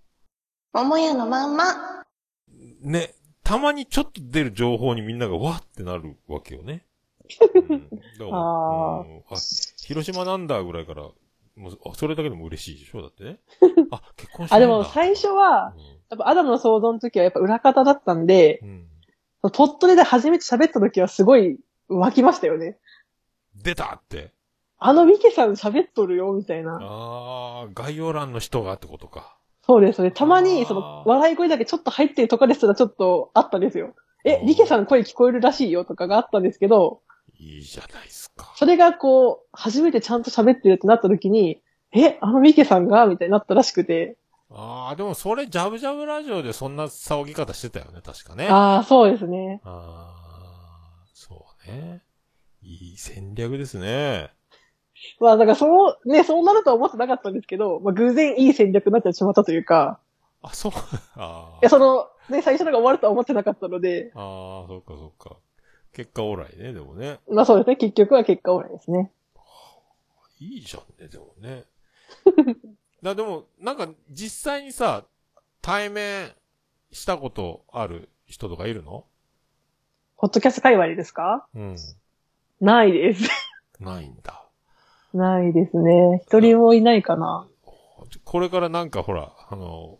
[0.73, 1.64] 桃屋のまんま。
[2.83, 6.85] ね、たまにちょっと出る情報にみんながわってなるわけよね。
[7.68, 9.37] うん、だから あーうんあ、
[9.85, 13.41] 広島なんだぐらいから、もう、あそれだけでも嬉しいでしょだってね。
[13.91, 15.75] あ、結婚したあ、んだでも最初は、
[16.11, 18.89] やっぱアダムの想像の時はやっぱ裏方だったんで、うん。
[19.43, 19.51] うん。
[19.51, 21.59] ポットでで初めて喋った時はすごい
[21.89, 22.79] 湧きましたよね。
[23.55, 24.33] 出たって。
[24.79, 26.79] あのミケさん喋っとるよ、みたいな。
[26.81, 29.37] ああ、概要欄の人がってことか。
[29.71, 30.11] そうです、ね。
[30.11, 33.95] たまに、その、笑い声だけちょっと入ってるとかですらちょっとあったんですよ。
[34.25, 37.03] えあ、ーミケさん声聞こえるらしいよとかがあったんですけど、
[37.39, 38.53] いいじゃないですか。
[38.57, 41.62] それがこう、初めてちゃんと喋ってるってなった時に、
[41.93, 44.16] え、あのミケさんがみたいになったらしくて。
[44.51, 48.49] ああ、でもそれ、ジャブジャブラジオでそんな騒ぎ方してたよね、確かね。
[48.49, 49.61] ああ、そうですね。
[49.62, 50.12] あ
[51.01, 52.03] あ、そうね。
[52.61, 54.33] いい戦略ですね。
[55.20, 59.98] まあ、だからそう、ね、そうなるとは思ってなかったんですけど、まあ、偶然いい戦略になってしまったというか、
[60.42, 60.72] あ、そう、
[61.16, 65.36] あいや、その、ね、最初のが終わるとは思ってなかったので、あ、ああ、そっかそっか。
[65.92, 67.18] 結果オーライね、でもね。
[67.28, 69.11] まあそうですね、結局は結果オーライですね。
[70.38, 71.64] いいじゃんね、でもね。
[73.03, 75.05] だでも、なんか、実際にさ、
[75.62, 76.30] 対面
[76.92, 79.05] したことある人とかいるの？
[80.16, 81.46] ホットキャスト界隈ですか？
[81.55, 81.76] うん。
[82.61, 83.28] ないです。
[83.80, 84.46] ないんだ。
[85.16, 86.22] ないですね。
[86.24, 87.46] 一人もいないかな。
[88.24, 89.98] これからなんかほら、あの、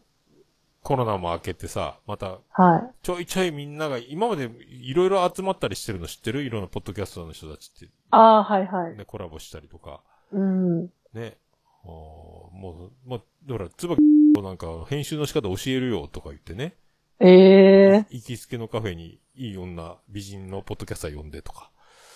[0.82, 2.94] コロナも明けてさ、また、はい。
[3.02, 6.42] ちょいちょいみんなが、今までいろいろ集まったりしてるの知ってる？
[6.42, 8.96] いろんなポッドキャストの人たちって、ああ、はいはい。
[8.96, 10.00] ね、コラボしたりとか、
[10.32, 10.84] うん。
[11.12, 11.36] ね。
[11.84, 13.96] あーもう、まあ、ほら、つば
[14.42, 16.76] なんか、編集の仕方教えるよとか言ってね。
[17.20, 21.70] ええ行きつけのカフェにいい女、美人のポッドキャスター呼んでとか。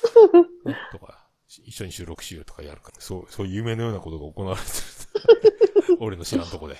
[0.64, 1.23] ね、とか、し
[1.64, 5.98] 一緒に収録しようとかやるから、そう、そういう夢のようなことが行われてる。
[6.00, 6.76] 俺の知らんとこで。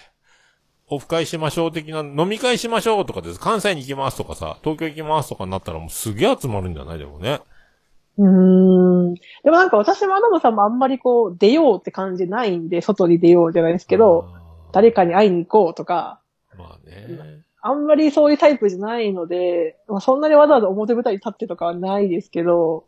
[0.88, 3.40] オフ会しましょう的な、飲み会しましょうとかです。
[3.40, 7.40] 関西に行きますとかさ、東京行きますとかになったらもうすげえ集まるんじゃないでもね。
[8.18, 9.14] うーん。
[9.14, 14.28] でもなんか私もアダムさんもあんまりこう、出ようって感じないんで、外に出ようじゃないですけど、
[14.72, 16.20] 誰かに会いに行こうとか、
[16.56, 17.44] まあね。
[17.66, 22.84] あんまりそういうタイプじゃないので、まあ、そんなにわざわざ表舞台に立ってとかはないですけど、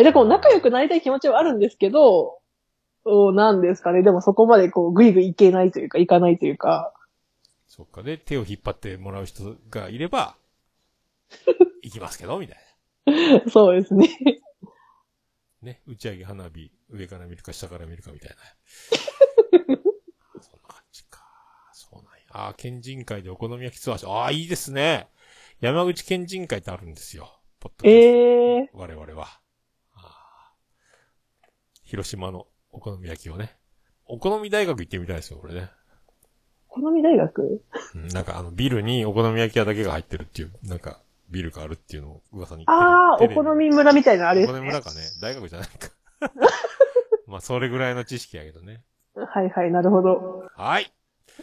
[0.00, 2.38] え、でも仲良くなりたい気持ちはあるんですけど、
[3.04, 4.02] おなんですかね。
[4.02, 6.94] でもそこまでこう、ぐいぐい行けないというか、行かないというか、
[7.66, 8.02] そっか。
[8.02, 10.36] で、手を引っ張ってもらう人がいれば、
[11.84, 12.58] 行きますけど、みたい
[13.48, 14.08] そうですね。
[15.62, 15.68] な。
[15.68, 15.82] ね。
[15.86, 18.36] 打ち上げ花火、上から見るか下から見るかみたいな。
[20.40, 21.22] そんな感じか。
[21.72, 22.08] そうなんや。
[22.30, 25.08] ああ、県人会でお好み焼きツアーし、ああ、いいですね。
[25.60, 27.40] 山口県人会ってあるんですよ。
[27.60, 29.40] ポッドキャストええ我々は。
[31.90, 33.56] 広島のお好み焼きをね。
[34.06, 35.70] お好み大学行ってみたいですよ、これね。
[36.68, 37.64] 好み大学？
[37.96, 42.62] うんなんかあの、ビルにお好み焼き屋だけが入ってるっていう、なんか、ビルがあるっていうのを噂に。
[42.68, 44.58] ああ、お好み村みたいなあれおですね。
[44.60, 45.00] 好み村かね。
[45.20, 45.88] 大学じゃないか。
[47.26, 48.84] まあ、それぐらいの知識やけどね。
[49.16, 50.48] はいはい、なるほど。
[50.54, 50.92] はい。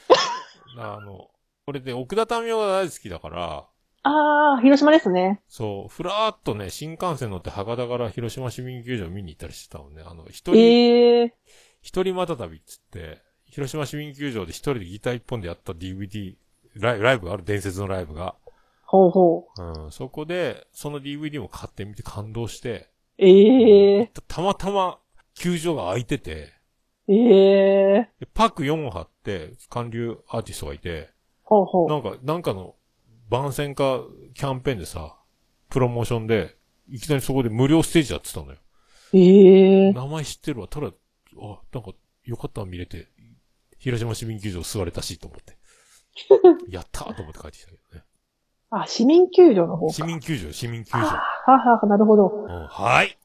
[0.79, 1.29] あの、
[1.65, 3.65] これで奥田民生が大好きだから、
[4.07, 5.41] ああ、広島ですね。
[5.49, 10.01] そう、ふらーっとね、新幹線乗って博多から広島市民球場見に行ったりしてたのね。
[10.05, 11.33] あの、一人、ええ
[11.81, 16.35] 一人また旅っつって、広島市民球場で一人でギター一本でやった DVD、
[16.75, 18.35] ライブライブがある伝説のライブが。
[18.83, 22.89] ほうほうん、そこで、その DVD も買ってみて感動して、
[23.19, 23.25] う。
[23.25, 24.99] ええたまたま
[25.33, 26.53] 球場が空いてて、
[27.09, 31.09] ええでパック4を貼って、韓流アーティストがいて、
[31.43, 31.89] ほうほう。
[31.89, 32.75] なんか、なんかの
[33.29, 34.01] 番宣か
[34.33, 35.17] キャンペーンでさ、
[35.69, 36.55] プロモーションで、
[36.89, 38.57] いきなりそこで無料ステージやってたのよ。
[39.13, 40.67] ええ名前知ってるわ。
[40.67, 41.91] ただ、あ、なんか、
[42.23, 43.07] よかった見れて、
[43.79, 45.57] 広島市民球場座れたし、と思って。
[46.69, 48.03] やったーと思って帰ってきたけどね。
[48.69, 49.93] あ、市民球場の方か。
[49.93, 50.99] 市民球場、市民球場。
[50.99, 51.07] は
[51.45, 52.27] はは、なるほど。
[52.27, 53.17] うん、はい。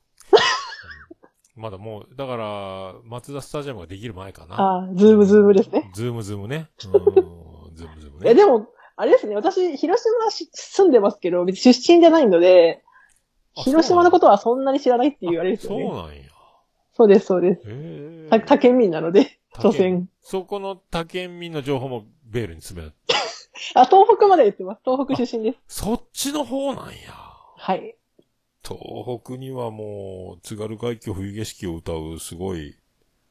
[1.56, 4.56] う んまだもう、だから、松田スタジアムができる前かな。
[4.58, 5.90] あズームズームですね。
[5.94, 6.70] ズームズームね。
[6.84, 6.88] う
[7.70, 8.34] ん、ズームズームね。
[8.34, 12.82] でも、あれですね、私、広島し住んでますけど、別に出身じゃないので、
[13.56, 15.86] あ広島のことはそんなに知らないっていうあれですよね。
[15.86, 16.22] そうなんや。
[16.94, 17.60] そうです、そうです。
[17.60, 18.28] へえ。
[18.30, 20.08] 他他県民なので、他所県詮。
[20.20, 22.94] そこの他県民の情報もベールに詰める。
[23.74, 24.82] あ、東北まで言ってます。
[24.84, 25.80] 東北出身です。
[25.80, 27.12] そっちの方なんや。
[27.56, 27.96] はい。
[28.64, 32.76] 東北にはもう、津軽海峡冬景色を歌うすごい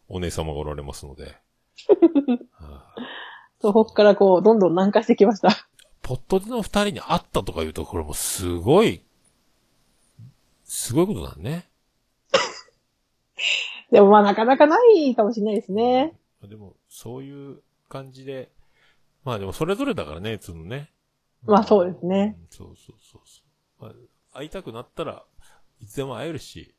[0.07, 1.35] お姉様がおられますので。
[3.67, 5.67] はあ東北からこう、どんどん南下してきました。
[6.01, 9.03] ポットでの二人に会ったとか言うと、これもうすごい、
[10.63, 11.69] すごいことだね。
[13.91, 16.17] でもまあ、なかなかないかもしれないですね。
[16.43, 18.51] でも、そういう感じで、
[19.23, 20.91] まあでもそれぞれだからね、そのね。
[21.43, 22.47] まあそうですねうん。
[22.49, 23.41] そうそうそうそ
[23.79, 24.39] う、まあ。
[24.39, 25.25] 会いたくなったら
[25.81, 26.73] いつでも会えるし。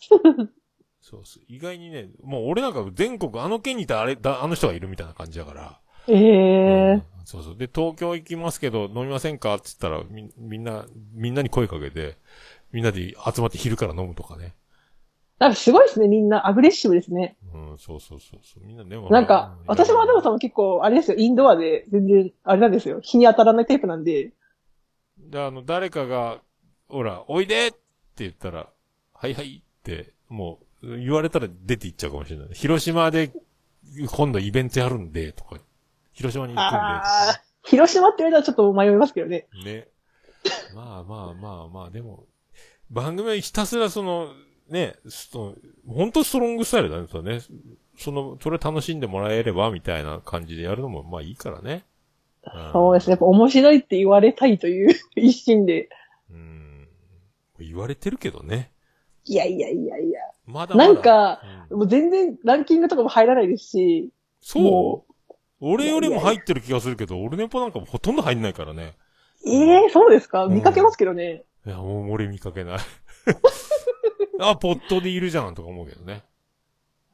[1.00, 1.44] そうそう。
[1.48, 5.80] 意外にね、もう俺なんか全国あの県にいたあれ、だ、あの人がいるみたいな感じだから。
[6.08, 7.56] ええうんそうそう。
[7.58, 12.16] で、東京行きますけど飲みませんかって言ったらみ、みんな、みんなに声かけて、
[12.72, 14.54] みんなで集まって昼から飲むとかね。
[15.38, 16.48] なんかすごいですね、みんな。
[16.48, 17.36] アグレッシブですね。
[17.54, 18.66] うん、そうそうそうそう。
[18.66, 19.10] みんなでも。
[19.10, 23.00] なんか、う私もアダムさんも結構、あれですよ、インドアで、全然、あれなんですよ。
[23.00, 24.32] 日に当たらないタイプなんで。
[25.18, 26.40] で、あの、誰かが、
[26.88, 27.78] ほら、おいでって
[28.18, 28.68] 言ったら、
[29.12, 32.48] はいはいって、もう、言われたら出て行っちゃうかもしれない。
[32.54, 33.30] 広島で、
[34.10, 35.58] 今度イベントやるんで、とか、
[36.18, 39.46] 広島に行くんああ、広島って言われたらちょっと迷いますけどね。
[39.64, 39.88] で、ね。
[40.74, 42.26] まあまあまあまあ、でも、
[42.90, 44.32] 番組はひたすらその、
[44.68, 45.54] ね、その、
[45.86, 47.40] 本当ストロングスタイルだね、そのね。
[47.96, 51.84] その、それ楽しんでもらえれば、みたいな感じでやるのも、まあいいからね。
[52.48, 53.12] んそうですね。
[53.12, 55.88] やっぱ面白いって言われたいという 一心で。
[56.30, 56.88] うん。
[57.60, 58.72] 言われてるけどね。
[59.24, 60.20] いやいやいやいや。
[60.46, 60.92] まだまだ。
[60.92, 61.40] なんか、
[61.70, 64.10] うんもう全然ランキングとかも入らないですし、
[64.40, 65.04] そうも
[65.60, 68.94] 俺よりも入ってる気がするけど、俺ネポなんかもほとんど入んないからね。
[69.46, 70.44] ええそうですか？
[70.46, 71.44] うん見かけますけどね。
[71.66, 72.78] いや、もう俺見かけない。
[74.40, 76.22] あ、ポットでいるじゃんとか思うけどね。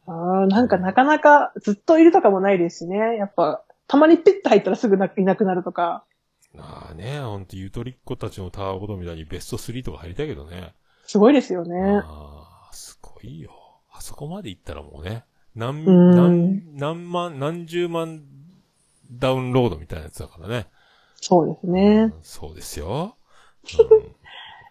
[0.06, 3.16] ああ、なんかなかなかずっといるとかもないですしね。
[3.16, 6.04] やっぱ、たまにピッと入ったらすぐないなくなるとか。
[6.58, 10.74] ああね、ほんとゆとりっ子たちのタワーボトみたいにベスト3とか入りたいけどね。
[11.06, 12.00] すごいですよね。
[12.04, 13.50] ああ、すごいよ。
[13.90, 15.24] あそこまで行ったらもうね、
[15.56, 18.22] 何、うん何、何万、何十万
[19.10, 20.66] ダウンロードみたいなやつだからね。
[21.16, 22.12] そうですね。
[22.14, 23.16] うんそうですよ。
[23.64, 23.76] い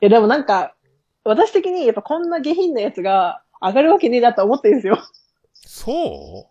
[0.01, 0.75] や、でもなんか、
[1.23, 4.99] 私的にやっぱこんな下品なやつが上がるわけねえなと思ってるんですよ。
[5.53, 6.47] そ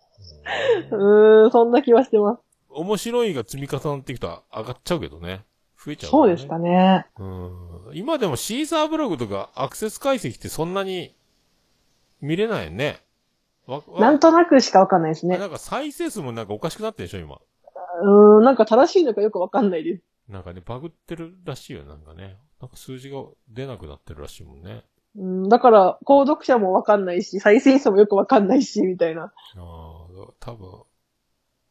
[0.91, 0.95] う？
[0.95, 2.41] うーん、そんな気はしてます。
[2.69, 5.45] 面白いが積み重なっていくと上がっちゃうけどね。
[5.77, 6.57] 増えちゃう、そうですか。
[6.57, 7.05] ね。
[7.19, 7.91] うん。
[7.93, 11.15] 今でもシーサーブログとかアクセス解析ってそんなに
[12.19, 13.03] 見れないよね。
[13.99, 15.37] なんとなくしかわかんないですね。
[15.37, 17.39] なんか再生数もなんかおかしくなってるでしょ、今。
[18.01, 20.03] うーん、なんか正しいのかよくわかんないです。
[20.29, 22.37] なんかね、バグってるらしいよ、なんかね。
[22.61, 24.83] なんか数字が出なくなってるらしいもんね。
[25.15, 29.23] うん、だから、購読者もわかんないし、再生数もよくわかんないし、みたいな。
[29.23, 29.63] ああ、
[30.39, 30.83] 多分、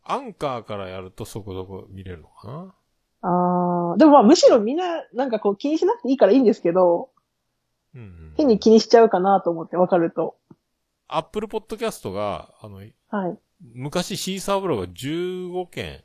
[0.05, 2.75] アンカーからやるとそこそこ見れるのかな。
[3.23, 7.11] あー、でもまあむしろみんな、なんかこう気にしなくていいからいいんですけど、
[7.95, 8.35] うん、うん。
[8.37, 10.37] 変に気にしちゃうかなと思ってわかると。
[11.09, 13.39] アップルポッドキャストが、あの、はい。
[13.75, 16.05] 昔シーサーブログが15件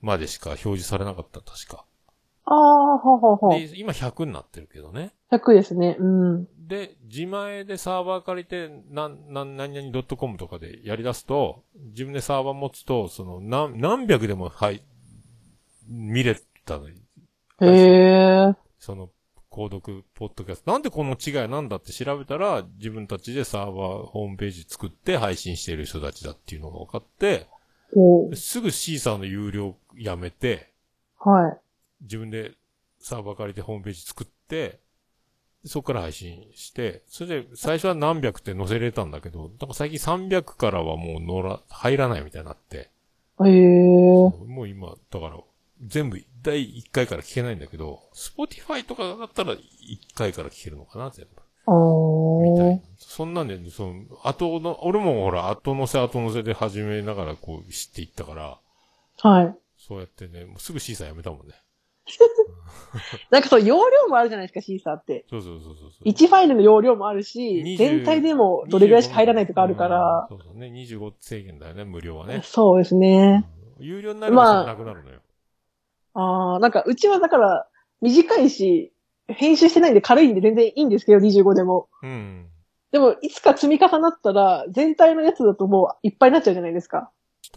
[0.00, 1.84] までしか表示されなかった、確か。
[2.44, 3.50] あー、ほうほうほう。
[3.52, 5.12] で、今100になってるけどね。
[5.30, 5.96] 100ですね。
[5.98, 6.48] うん。
[6.66, 14.82] で、自前でサーバー借りて、なん、なん、何々 .com とかでやり出すと、自分でサーバー持つと、その、何、何百でも、はい、
[15.86, 17.02] 見れたのに、
[17.60, 18.56] へー。
[18.78, 19.10] その、
[19.50, 20.72] 購読、ポッドキャスト。
[20.72, 27.46] なんでこの違いなんだって調べたら、自分たちでサーバー、ホームページ作って配信している人たちだっていうのが分かって、
[27.96, 30.72] おすぐシーサーの有料やめて、
[31.18, 31.58] はい。
[32.02, 32.52] 自分で
[33.00, 34.80] サーバー借りてホームページ作って、
[35.64, 42.90] そこから配信して、それで最初は何百って載せれたんだけど、なんか最近300からはもう乗ら、入らないみたいになって、
[43.44, 43.48] へえ。
[43.48, 45.38] もう今、だから、
[45.86, 49.58] 全部第1回から聞けないんだけど、Spotify とかだったら1
[50.14, 51.42] 回から聞けるのかな、全部。
[52.42, 52.82] みたいな。
[52.96, 58.58] そんなんで、その、後の、俺もほら、後乗せ後乗せで始めながらこう知っていったから、
[59.20, 59.56] はい。
[59.88, 61.54] そうやってね、もうすぐシーサーやめたもんね。
[63.30, 65.24] なんかそう、容量もあるじゃないですか、シーサーって。
[65.30, 66.08] そうそうそうそうそう。
[66.08, 70.70] 1ファイルの容量もあるし20、全体でもどれぐらいしか入らないとかあるからう、んそうそうね。
[70.70, 72.42] 25制限だよね、無料はね。
[72.44, 73.46] そうですね。
[73.78, 75.20] 有料になればなくなるのよ。
[76.12, 77.66] ああ、なんかうちはだから
[78.02, 78.92] 短いし、
[79.28, 81.88] 編集してないんで軽いんで全然いいんですけど、25でも。
[82.02, 82.48] うん。
[82.90, 87.10] でも、いつか積み重なったら、全体のやつだともういっぱいになっちゃうじゃないですか。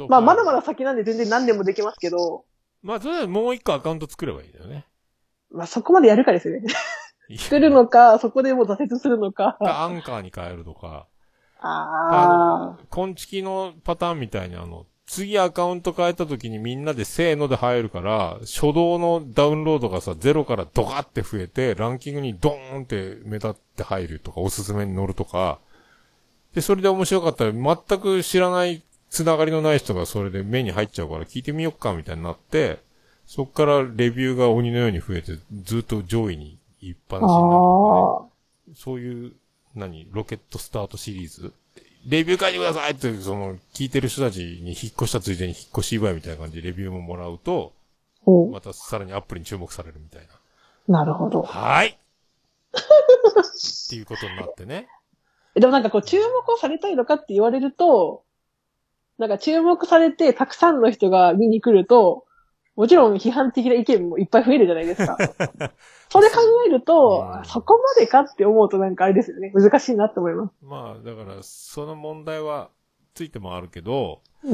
[0.07, 2.45] まあ、まだまだ先なんで全然何でもできますけど、
[2.81, 4.85] まあ、それはもう一個アカウント作ればいいんだよね。
[5.51, 6.67] まあそこまでやるかですよね。
[7.37, 9.57] 作るのか、そこでもう挫折するのか。
[9.59, 11.07] か、アンカーに変えるとか。
[11.59, 12.79] ああ。
[12.89, 25.59] コンチキのパターンみたいにあの、次アカウント変えた時にみんなでせーので入るから、初動のダウンロードがさ、ゼロからドカって増えて、ランキングにドーンって目立って入るとか、おすすめに乗るとか、
[26.55, 32.79] で、それで面白かったら、全く知らない、つながりのない人がそれで目に入っちゃうから聞いてみよっか、みたいになって、
[33.27, 37.31] そっからレビューが鬼のように増えて、ずっと上位に一般あになね
[38.71, 38.73] あ。
[38.73, 39.33] そういう、
[39.75, 41.53] 何、ロケットスタートシリーズ
[42.07, 47.73] レビュー書いてくださいって、その、聞いてる人たちに引っ越したついでに引っ越し祝いみたいな感じでレビューももらうと、
[48.25, 50.21] おまたさらにアップルに注目されるみたい
[50.87, 51.47] なるほどな。。
[51.47, 51.97] はい
[52.77, 54.87] っていうことになってね。
[55.55, 58.23] でもなんかこう注目をされたいのかって言われると、
[59.21, 62.25] なんか注目されてたくさんの人が見に来ると、
[62.75, 65.15] もちろん批判的な意見もいっぱい増えるじゃないですか。
[66.09, 69.51] それ考えるとう、んそこまでかって思うとなんかあれですよね。
[69.53, 70.53] 難しいなって思います。
[70.63, 72.71] まあ、だから、その問題は
[73.13, 74.53] ついてもあるけど、うー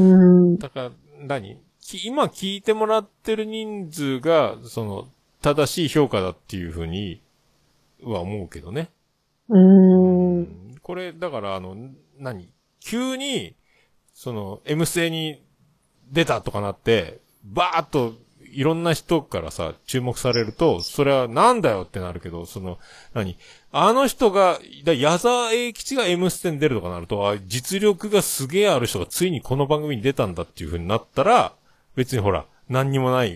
[0.55, 0.57] ん。
[0.57, 1.61] だから、何？
[1.79, 5.05] き今聞いてもらってる人数が、その、
[5.41, 7.21] 正しい評価だっていうふうに
[8.03, 8.89] は思うけどね。
[9.47, 10.75] うーん。
[10.81, 11.77] これ、だから、あの、
[12.19, 12.49] 何？
[12.81, 13.55] 急に、
[14.17, 15.43] その、M 星に
[16.11, 18.15] 出たとかなって、バーっと、
[18.51, 22.79] いろんな人からさ、注目されると、それはなんだよってなるけど、その、
[23.13, 23.37] 何
[23.71, 31.53] あの人が、だ矢沢永吉が M ステに出るとかなると、あ実力がすげえある人がついにこの番組に出たんだっていう風になったら、
[31.95, 33.35] 別にほら、何にもない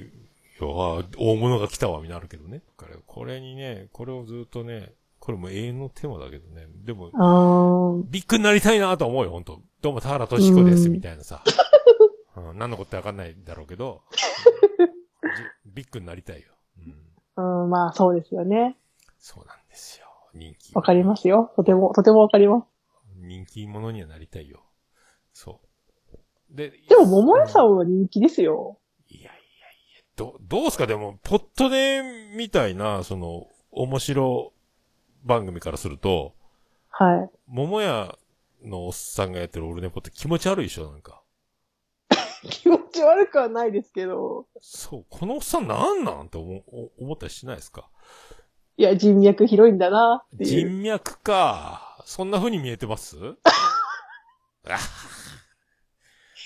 [0.60, 2.62] よ、あ大物が来たわ、になるけどね。
[3.06, 6.66] これにね、これをずっとね、これも永遠のテーマだけどね。
[6.84, 11.44] でも、ビッグになりたいなと思うよ、本当どうも田原俊彦です、みたいなさ。
[12.36, 14.18] うん、何のことわかんないだろうけど、じ
[15.74, 16.48] ビッグになりたいよ。
[17.38, 18.78] うん、うん、まあそうですよね。
[19.20, 20.08] そうなんですよ。
[20.34, 20.74] 人気。
[20.74, 21.54] わかりますよ。
[21.56, 22.66] とても、とてもわかります。
[23.18, 24.64] 人気者にはなりたいよ。
[25.34, 25.60] そ
[26.52, 26.56] う。
[26.56, 28.80] で、でも、桃屋さんは人気ですよ。
[29.08, 29.36] いやいやいや、
[30.16, 30.88] ど、どうすか？
[30.88, 32.02] でも、ポットで
[32.36, 34.54] みたいな、その、面白
[35.24, 36.34] 番組からすると、
[36.90, 37.30] はい。
[37.48, 38.16] 桃屋
[38.64, 41.22] のおっさんがやってるオルネポって気持ち悪いでしょ、なんか。
[42.50, 44.48] 気持ち悪くはないですけど。
[44.60, 47.90] そう、このおっさんなんなんって思お思ったりしないですか？
[48.78, 50.24] いや、人脈広いんだな。
[50.34, 52.02] 人脈か。
[52.06, 53.16] そんな風に見えてます？
[54.68, 54.78] あ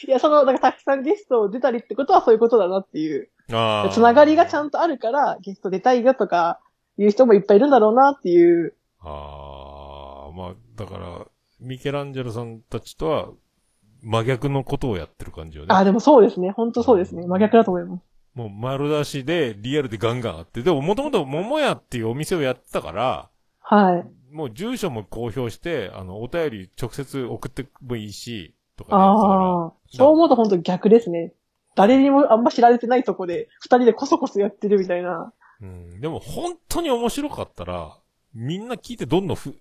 [0.08, 3.30] いや、その、なんかたくさんゲスト出たりってことはそういうことだなっていう。
[3.52, 3.90] あー。
[3.90, 6.60] つながりがちゃんとあるから、ゲスト出たいよとか、
[6.98, 8.74] いう人もいっぱいいるんだろうなっていう。
[9.02, 11.26] ああ、まあ、だから、
[11.60, 13.30] ミケランジェロさんたちとは、
[14.02, 15.74] 真逆のことをやってる感じよね。
[15.74, 16.52] あ、でもそうですね。
[16.52, 17.26] 本当そうですね。
[17.26, 18.04] 真逆だと思います。
[18.36, 20.62] もう丸出しで、リアルでガンガンあって。
[20.62, 23.30] でも、もともと桃屋っていうお店をやってたから、
[23.62, 24.34] はい。
[24.34, 31.34] もう住所も公表して、あの、お便り直接送ってもいいし、とかねああ、そう思うと本当逆ですね。
[31.76, 35.34] 誰にもあんま知られてないとこで、二人でコソコソやってるみたいな。
[35.62, 36.00] うん。
[36.02, 37.98] でも本当に面白かったら、
[38.34, 39.56] みんな聞いてどんどんふ、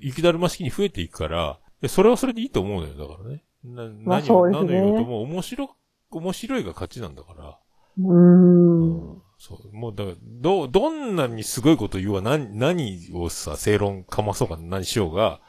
[0.00, 3.44] 雪だるま式に増えていくから、でそれはそれでいいと思うのよ、だからね。
[3.64, 5.70] な、まあ何を、ね何を言うともう面白、
[6.10, 7.58] 面白いが勝ちなんだから。
[7.98, 9.22] うーん。
[9.38, 9.76] そう。
[9.76, 15.40] もうだから、ど、どんなにすごいこと言うわ、何、何をさ、正論かまそうか何しようが、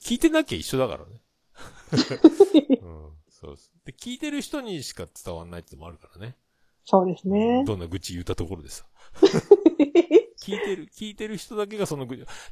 [0.00, 1.20] 聞いてなきゃ一緒だからね。
[2.82, 3.10] うん。
[3.28, 3.72] そうです。
[3.84, 6.36] で、聞いてる人にしか伝わんないってのもあるからね。
[6.84, 7.64] そうですね。
[7.64, 8.84] どんな愚痴言ったところでさ。
[10.42, 12.06] 聞いてる、聞いてる人だけがその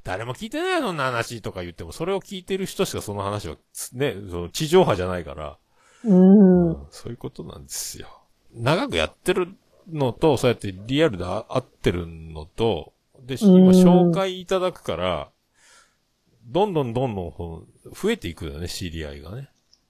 [0.05, 3.57] 誰も聞いてないよ、そんな話とか言っても、それを聞いてる人しかその話は、
[3.95, 5.59] ね、その地上波じゃないから、
[6.05, 6.87] うーん。
[6.91, 8.09] そういうことなんですよ。
[8.55, 9.55] 長くやってる
[9.89, 15.31] のと、そうやってリアルで会ってるのと、で、うん今紹介いただくから、
[16.47, 17.33] どんどんどんどん
[17.93, 19.49] 増えていくよね、知り合いがね。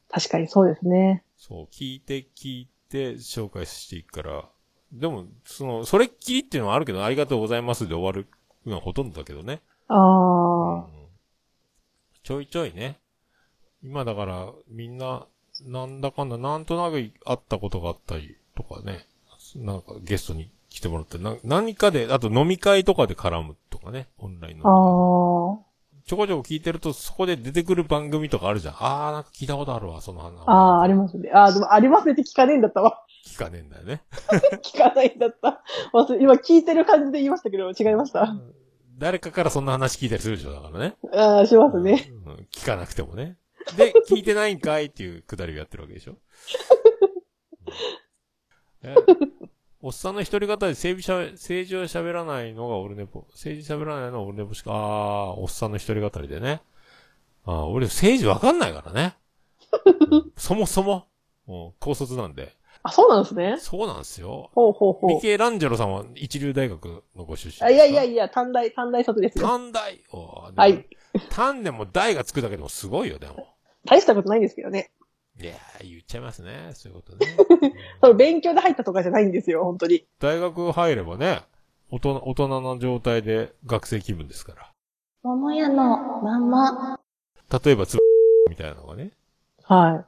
[0.09, 1.25] 確かにそうですね。
[1.37, 4.49] そう、聞いて聞いて紹介していくから。
[4.93, 8.26] でも、その、それっきりっていうのはあるけど、ありがとうございますで終わる
[8.66, 9.61] のはほとんどだけどね。
[9.88, 11.01] ああ、うん
[12.22, 13.01] ちょいちょいね。
[13.82, 15.26] 今だから、みんな、
[15.62, 19.07] なんだかんだ、なんとなく会ったことがあったりとかね。
[19.57, 24.09] なんかゲストに来てもらって、な何かで、あと飲み会とかで絡むとかね。
[24.18, 25.59] オンラインの。
[25.59, 25.70] ああ。
[26.11, 28.75] ちょこちょこ聞いてると、そこで出てくる番組とかあるじゃん。
[28.81, 30.43] あー、なんか聞いたことあるわ、その話。
[30.45, 31.31] ああ、ありますね。
[31.33, 33.05] ああ、でもありますねって聞かねえんだったわ。
[33.25, 34.03] 聞かねえんだよね。
[34.61, 35.63] 聞かないんだった。
[35.95, 38.35] 忘れ今聞いてる感じで言いましたけど、違いました。
[38.99, 40.97] 誰かからそんな話聞いたりするでしょ、だからね。
[41.15, 42.11] ああ、しますね。
[42.27, 43.37] うん聞かなくてもね。
[43.77, 46.17] で、聞いてないんかいっていうくだりをやってるわけでしょ。
[48.83, 48.97] え
[49.83, 53.24] おっさんの一人語で政治しゃべ政治は喋らないのがオルネポ。
[53.33, 56.61] 政治喋らないのがオルネポしか、あー、おっさんの一人語りでね。
[57.47, 59.16] あー俺政治わかんないからね。
[60.11, 61.07] うんそもそも、
[61.49, 62.55] うん高卒なんで。
[62.83, 63.57] あ、そうなんですね。
[63.59, 64.51] そうなんですよ。
[64.55, 65.14] ほうほうほう。
[65.14, 69.47] ミケランジェロさんは一流大学のご出身あいやいやいや、短大、短大卒ですよ。
[69.47, 69.99] 短大
[70.57, 70.87] はい。。
[71.31, 73.49] 短でも大がつくだけでもすごいよ、でも。
[73.87, 74.91] 大したことないんですけどね。
[75.41, 76.70] いやー、言っちゃいますね。
[76.74, 77.34] そういうことね。
[78.03, 80.07] その勉強で入ったとかじゃないんですよ、本当に。
[80.18, 81.43] 大学入ればね、
[81.91, 84.72] 大人、大人な状態で学生気分ですから。
[85.22, 87.01] 桃屋のまんま。
[87.64, 87.99] 例えば、つ
[88.51, 89.12] みたいなのがね、
[89.62, 90.05] は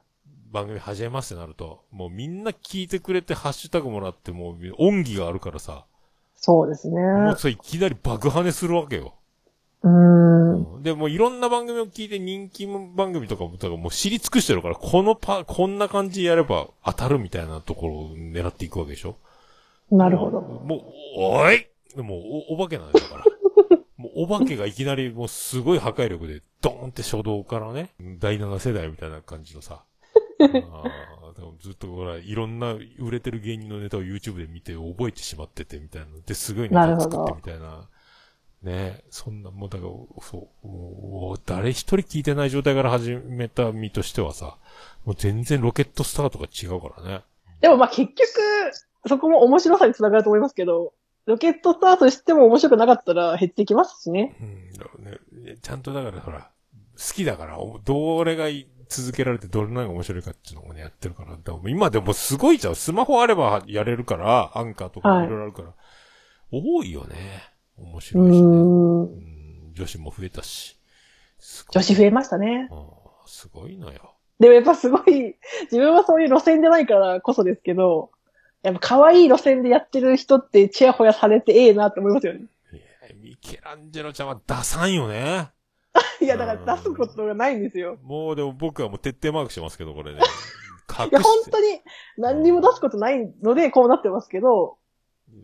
[0.51, 5.93] 番組始めますってなると、もうみんな聞いてくれてハッシュタグもらって、もう恩義があるからさ、い。
[6.35, 7.01] そうですね。
[7.01, 9.15] もうそれいきなり爆跳ねするわけよ。
[9.83, 10.83] うーん。
[10.83, 19.17] で、もういろんな番組を聞いて人気番組とかも、だからもう知り尽くしてるから、このパ、こんな感じでやれば当たるみたいなところを狙っていくわけでしょ？
[19.91, 20.41] なるほど。
[20.41, 20.81] もう、
[21.17, 23.25] おいでもお、お化けなんだから。
[23.97, 29.83] もう、お化けがいきなりもうすごい破壊力で、ドーンって初動からね、第7世代みたいな感じのさ。
[30.39, 36.07] あーでもずっとほら、いろんな売れてる芸人のネタを YouTube で見て覚えてしまっててみたいな。
[36.25, 37.87] で、すごいネタ作ってみたいな。
[38.63, 39.91] ねそんな、もうだから、
[40.21, 44.57] そう、誰一人聞いてない状態から始めた身としてはさ、
[45.05, 47.23] もう全然ロケットスタートが違うからね。
[47.61, 48.29] でもまあ結局、
[49.07, 50.93] そこも面白さにつながると思いますけど、
[51.25, 54.35] ロケットスタートしても面白くなかったら減ってきますしね。
[54.39, 56.49] うん、ね、ちゃんとだからほら、
[56.97, 61.37] 好きだから、おどれがい続けられてどれのが面白いかっていうのをね、やってるから。
[61.67, 62.75] 今でもすごいじゃん。
[62.75, 65.73] スマホあればやれるから、アンカーとかはいいろいろあるから。
[66.51, 67.15] 多いよね。
[67.77, 69.73] 面う白いしね。
[69.73, 70.77] 女子も増えたし。
[71.71, 72.69] 女子増えましたね。
[72.71, 74.15] うんすごいのよ。
[74.39, 78.11] でもやっぱすごい、自分はそういう路線じゃないからこそですけど、
[78.61, 82.39] やっぱ可愛い路線でやってる人ってチヤホヤされてええなって思いますよね。
[82.71, 85.49] いやミケランジェロちゃんは出さんよね。
[86.21, 87.97] いや、だから出すことがないんですよ。
[88.01, 90.19] もうでも僕はもう徹底マークしてますけど、これね。
[90.89, 91.81] 隠 いや、本当に
[92.17, 94.77] 何にも出すことないのでこうなってますけど、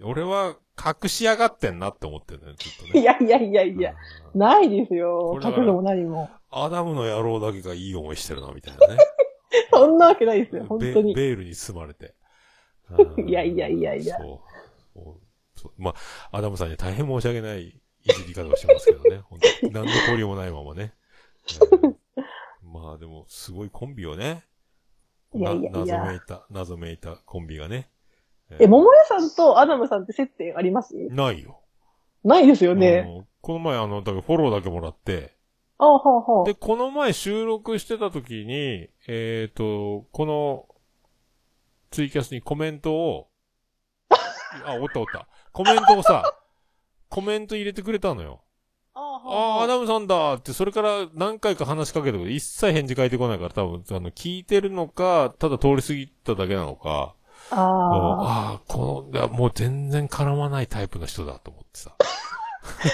[0.04, 3.00] 俺は隠しやがってんなって思ってるね、ずっとね。
[3.02, 3.92] いやいやいやいや、
[4.34, 6.30] うんないですよ隠すも何も。
[6.52, 8.98] アダムの野郎だけがいい思いしてるな、みたいなね。
[9.72, 11.16] そんなわけないですよ、本ベ当に。
[11.16, 12.14] ベールに包まれて。
[13.26, 14.44] いやいやいやいやそ
[15.66, 15.72] う。
[15.78, 15.94] ま
[16.32, 17.74] あ、アダムさんには大変申し訳ないい
[18.04, 19.22] じり方をしてますけどね。
[19.26, 20.94] 本当に何の交流もないままね。
[21.82, 21.96] うん
[22.72, 24.46] まあでも、すごいコンビをね。
[25.34, 27.90] いやいやいやな謎めいた、謎めいたコンビがね。
[28.60, 30.96] え、桃屋さんとアダムさんって接点あります？
[31.12, 31.60] ないよ。
[32.24, 33.06] ないですよね。
[33.08, 35.34] うんこの前あの、だからフォローだけもらって、
[35.78, 36.46] ああ、ほうほう。
[36.46, 40.66] で、この前収録してた時に、えっ、と、この、
[41.90, 43.30] ツイキャスにコメントを、
[44.66, 45.28] あ、おったおった。
[45.54, 46.24] コメントをさ、
[47.08, 48.42] コメント入れてくれたのよ。
[48.94, 57.16] ああ、ほうあアダムさんだって、それから何回か話しかけたけど、一切返事返ってこないから、多分、あの、聞いてるのか、ただ通り過ぎただけなのか、
[57.52, 58.52] ああ。
[58.52, 61.96] ああ、この、もう全然絡まないタイプの人だと思ってさ。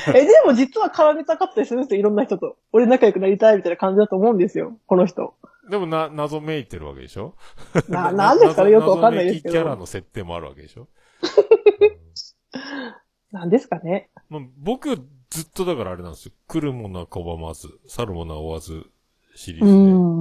[0.16, 2.58] え、でも実は絡めたかったりするんですよ、いろんな人と。
[2.72, 5.34] 俺仲良くなりたいみたいな感じだと思うんですよ、この人。
[5.70, 7.36] でもな、謎めいてるわけでしょ？
[7.90, 8.72] な、 なんですかね？
[8.72, 9.54] よくわかんないですけど。
[9.54, 10.88] キャラの設定もあるわけでしょ？
[13.32, 14.10] なんですかね？
[14.30, 14.96] まあ、僕、
[15.30, 16.32] ずっとだからあれなんですよ。
[16.48, 18.86] 来るものは拒まず、去るものは追わず、
[19.36, 19.68] シリうー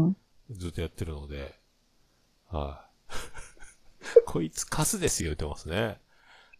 [0.09, 0.17] ん。
[0.51, 1.55] ズでずっとやってるので、
[2.51, 3.13] はい、
[4.27, 5.99] こいつカスですよ、言ってますね。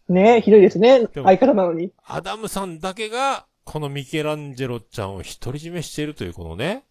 [0.07, 1.07] ねひどいですね。
[1.13, 1.91] 相方なのに。
[2.03, 6.83] アダムさんだけが、このミケランジェロちゃんを独り占めしているというこのね、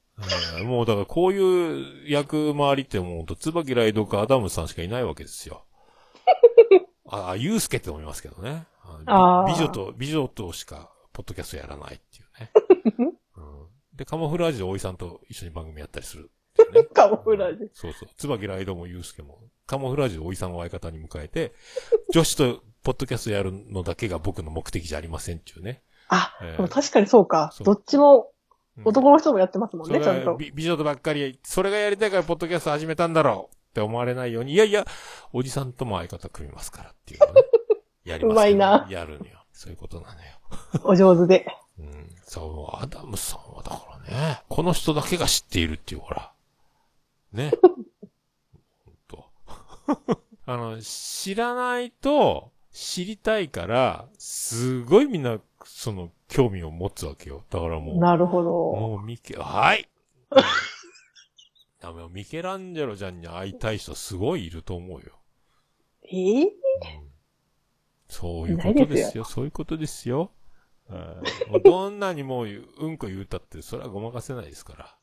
[0.58, 5.64] うんもうだからこういう役回りってもうと、椿ライドかアダムさんしかいないわけですよ。
[7.08, 8.66] あ、あユースケって思いますけどね。
[9.06, 13.12] 美女と、美女としかポッドキャストやらないっていうね。
[13.36, 16.30] うん、で、カモフラージュでおいさんと一緒に番組やったりする
[16.72, 16.84] ね。
[16.92, 17.68] カモフラージュ。
[17.72, 18.08] そうそう。
[18.16, 21.52] 椿ライドもユうスケも、カモフラージュでおいさんを相方に迎えて、
[22.12, 25.82] 女子とポッドキャストやるのだけが僕の目的じゃありませんっていうね。
[26.08, 27.50] あ、えーでも確かにそうか。
[27.52, 28.30] そうどっちも
[28.76, 30.32] うん男の人もやってますもんね、それちゃんと。
[30.32, 34.84] が美美女とばっかり、それがやりたいからポッドキャスト始めたんだろうって思われないように、いやいや、
[35.32, 37.42] おじさんとも相方組みますからっていうのね。
[38.04, 39.44] やりますうまいなやるのよ。
[39.52, 40.28] そういうことなのよ。
[40.82, 41.46] お上手で。
[41.78, 42.10] うん。
[42.24, 46.33] そう、アダムさんはだからね、この人だけが知っているっていう、ほら。
[47.34, 47.52] ね。
[48.84, 49.26] ほんと。
[50.46, 57.44] あの、知らないと、知りたいから、すごいみんな、その、興味を持つわけよ。
[57.50, 58.50] だからもう、なるほど。
[58.50, 59.88] もうミケ、はい。
[62.10, 65.20] ミケランジェロちゃんに会いたい人すごいいると思うよ。
[66.02, 66.44] えー？
[66.44, 67.14] うん
[68.08, 69.24] そういうことでですよ。
[69.24, 70.30] そういうことですよ。
[70.88, 74.98] うどんなにもううんこ言うたって、それはごまかせないですから。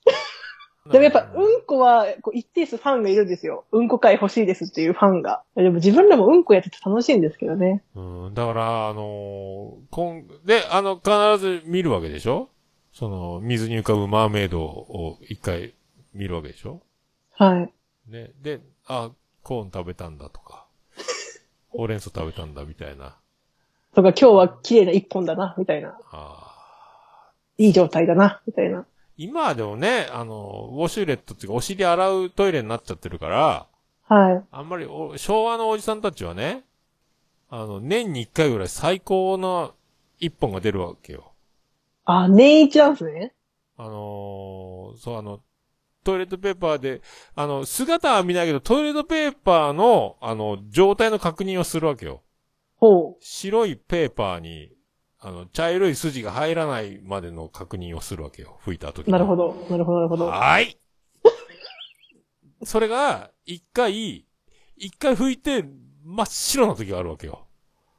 [0.90, 3.66] でもやっぱ、うんこは、こう一定数ファンがいるんですよ。
[3.72, 5.44] うんこ会欲しいですっていうファンが。
[5.56, 7.84] でも自分らもうんこやってて楽しいんですけどね。
[7.96, 12.50] うん、だから、あのーこん、で、あの、必ず見るわけでしょ？
[12.94, 15.76] その、水に浮かぶマーメイドを一回
[16.14, 16.82] 見るわけでしょ？
[17.34, 17.74] はい。
[18.12, 18.32] ね。
[18.42, 19.12] で、あ、
[19.44, 20.66] コーン食べたんだとか、
[21.70, 23.16] ほうれん草食べたんだみたいな。
[23.94, 25.96] とか今日は綺麗な一本だな、みたいな。
[26.12, 28.86] あいい状態だな、みたいな。
[29.24, 33.68] 今はでもね、あの、ウォシュレットっていうか、お尻洗うトイレになっちゃってるから、
[34.08, 34.44] はい。
[34.52, 36.64] あんまりお、昭和のおじさんたちはね、
[37.50, 39.76] あの、年に一回ぐらい最高の
[40.20, 41.34] 一本が出るわけよ。
[42.06, 43.34] あ、年一なんですね。
[43.78, 45.40] あのーそう、あの、
[46.04, 47.02] トイレットペーパーで、
[47.36, 52.24] あの、姿は見ないけど、トイレットペーパーの、あの、状態の確認をするわけよ。
[52.78, 54.72] ほ白いペーパーに、
[55.24, 58.60] あの、茶色い筋が入らないまでの確認をするわけよ。
[58.66, 59.06] 拭いた後う。
[59.06, 59.12] に。
[59.12, 59.56] なるほど。
[59.70, 60.26] なるほど、なるほど。
[60.26, 60.78] はーい。
[62.64, 64.26] それが、一回、
[64.76, 65.64] 一回拭いて、
[66.04, 67.46] 真っ白な時があるわけよ。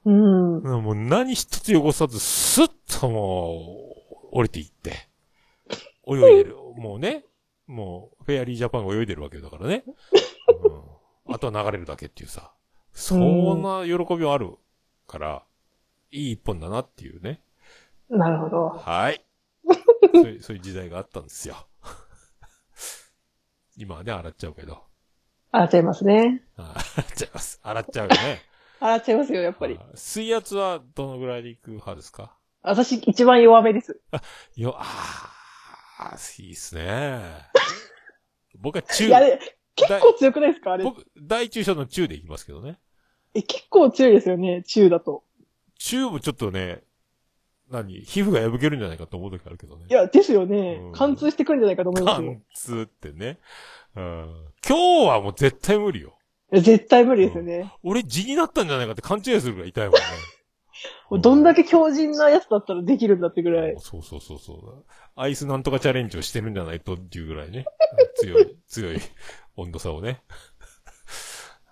[0.04, 0.62] うん。
[0.62, 2.70] もう何一つ汚さず、スッ
[3.00, 3.94] とも
[4.32, 5.08] う、降りていって、
[6.08, 6.56] 泳いでる。
[6.76, 7.24] もうね、
[7.68, 9.84] もう、フェアリージャパンが泳いでるわけだからね。
[11.26, 12.52] うん、あとは流れるだけっていうさ。
[12.92, 14.56] そんな喜びはある
[15.06, 15.44] から、
[16.12, 17.42] いい一本だなっていうね。
[18.08, 18.68] なるほど。
[18.68, 19.24] はい。
[20.14, 21.56] そういう、 そういう時代があったんですよ。
[23.76, 24.82] 今はね、洗っちゃうけど。
[25.50, 26.44] 洗っちゃいますね。
[26.56, 27.60] あ洗っちゃいます。
[27.62, 28.40] 洗っちゃうよね。
[28.80, 29.78] 洗っちゃいますよ、やっぱり。
[29.80, 32.36] あ水圧はどのぐらいでいく派ですか？
[32.62, 34.00] 私、一番弱めです。
[34.56, 34.84] よ、あ
[35.98, 37.22] あ、いいっすね。
[38.58, 39.20] 僕は中い、や、
[39.74, 40.84] 結構強くないですかあれ？
[40.84, 42.78] 僕、大中小の中でいきますけどね。
[43.34, 45.24] え、結構強いですよね、中だと。
[45.84, 46.82] 中もちょっとね、
[47.70, 49.92] 何皮膚が破けるんじゃないかと思う時あるけどねい。
[49.92, 50.92] や、ですよねうん。
[50.92, 52.32] 貫通してくるんじゃないかと思いますよ。
[52.32, 53.38] 貫通ってね。
[53.96, 54.46] うん。
[54.66, 56.16] 今日はもう絶対無理よ。
[56.52, 57.72] いや絶対無理ですよね。
[57.82, 60.00] 俺地になったんじゃないかって勘違いするぐらい痛いもんね。
[61.10, 63.74] もうどんだけ強靭なやつだったらできるんだってぐらい。
[63.78, 64.84] そうそうそうそう。
[65.16, 67.64] アイスなんとかチャレンジをしてるんじゃないとっていうぐらいね。
[68.16, 68.98] 強い、強い
[69.56, 70.22] 温度差をね。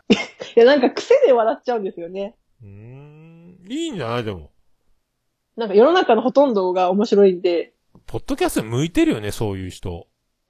[0.56, 2.36] いや、なんか癖で笑っちゃうんですよね。
[2.62, 3.58] うーん。
[3.68, 4.24] いいんじゃない？
[4.24, 4.50] でも。
[5.56, 7.72] なんか世の中のほとんどが面白いんで、
[8.06, 10.06] ポッドキャストに向いてるよね、そういう人。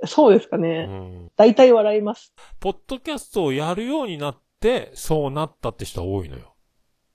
[0.06, 0.84] そうですかうね。
[0.84, 1.30] ん。
[1.36, 2.32] 大体笑います。
[2.58, 6.54] ポッドキャストをやるようになって、そうなったって人は多いのよ。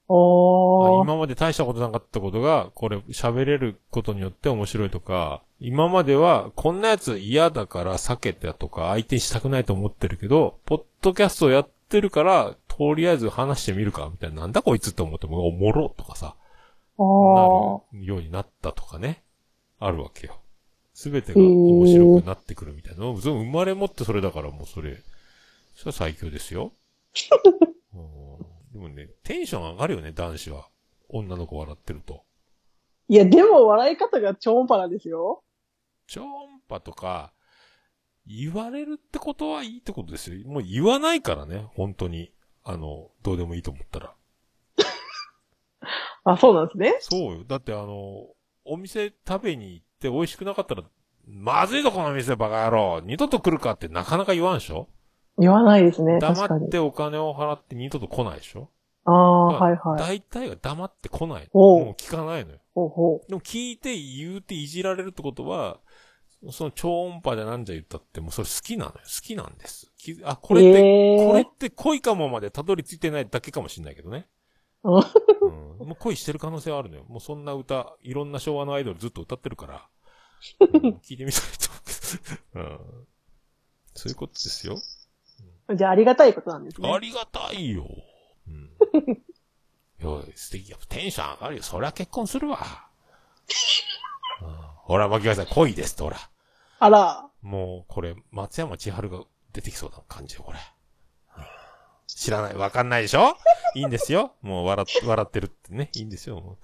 [0.08, 1.04] おー。
[1.04, 16.36] 今まで大したことなかったことが、これ喋れることによって面白いとか、今まではこんなやつ嫌だから避けてとか相手にしたくないと思ってるけど、ポッドキャストをやってるから、とりあえず話してみるか、みたいな、なんだこいつって思っても、おもろとかさ。
[16.98, 17.04] な
[17.92, 19.22] るようになったとかね、
[19.78, 20.40] あるわけよ。
[20.94, 23.14] すべてが面白くなってくるみたいなの。
[23.14, 24.96] 生まれ持ってそれだからもうそれ、
[25.74, 26.72] それは最強ですよ。
[27.94, 30.68] うんでもね、テンション上がるよね、男子は。
[31.08, 32.24] 女の子笑ってると。
[33.08, 35.42] いや、でも笑い方が超音波なんですよ。
[36.06, 37.32] 超音波とか、
[38.26, 40.46] 言われるってことはいいってことですよ。
[40.48, 42.32] もう言わないからね、本当に。
[42.68, 44.14] あの、どうでもいいと思ったら。
[46.24, 46.96] あ、そうなんですね。
[47.00, 47.44] そうよ。
[47.46, 48.26] だってあの、
[48.64, 50.82] お店食べに行って美味しくなかったら、
[51.26, 54.88] まずいぞこの店バカ野郎二度と来るかってなかなか言わんでしょ？
[55.38, 56.18] 言わないですね。
[56.18, 58.70] 黙ってお金を払って二度と来ないでしょ？
[59.04, 59.98] ああ、はいはい。
[60.00, 61.48] 大体が黙って来ない。
[61.52, 62.58] もう聞かないのよ。
[62.74, 65.78] ほうほでも聞いて言うていじられるってことは、
[66.50, 68.98] その超音波でなんじゃ言ったってもうそれ好きなのよ。
[69.02, 69.90] 好きなんです。
[69.96, 70.58] きあ、こう。
[70.58, 74.28] れって、えーこれって恋かもまでたどり着いてないだけかもしれないけどね。
[74.84, 74.92] うん。
[74.92, 77.04] もう恋してる可能性はあるのよ。
[77.08, 79.88] もうそんな歌、いろんな昭和のアイドルずっと歌ってるから。
[80.60, 80.68] うん
[80.98, 82.68] 聞いてみたいと思う。
[82.68, 83.06] うん。
[83.94, 84.76] そういうことですよ。
[85.74, 86.92] じゃあありがたいことなんですね。
[86.92, 87.86] ありがたいよ。
[88.46, 88.70] うん。
[89.98, 90.76] いや、素敵や。
[90.88, 91.62] テンション上がるよ。
[91.62, 92.58] そりゃ結婚するわ。
[94.42, 96.16] うんほら、巻きさん、恋ですって、ほら。
[96.78, 97.28] あら。
[97.42, 100.58] もう、これ、松山千春が出てきそうな感じよ、これ。
[101.38, 101.44] うん
[102.08, 103.36] 知らない、わかんないでしょ？
[103.74, 104.36] いいんですよ。
[104.40, 105.90] もう笑っ、笑ってるってね。
[105.96, 106.56] いいんですよ。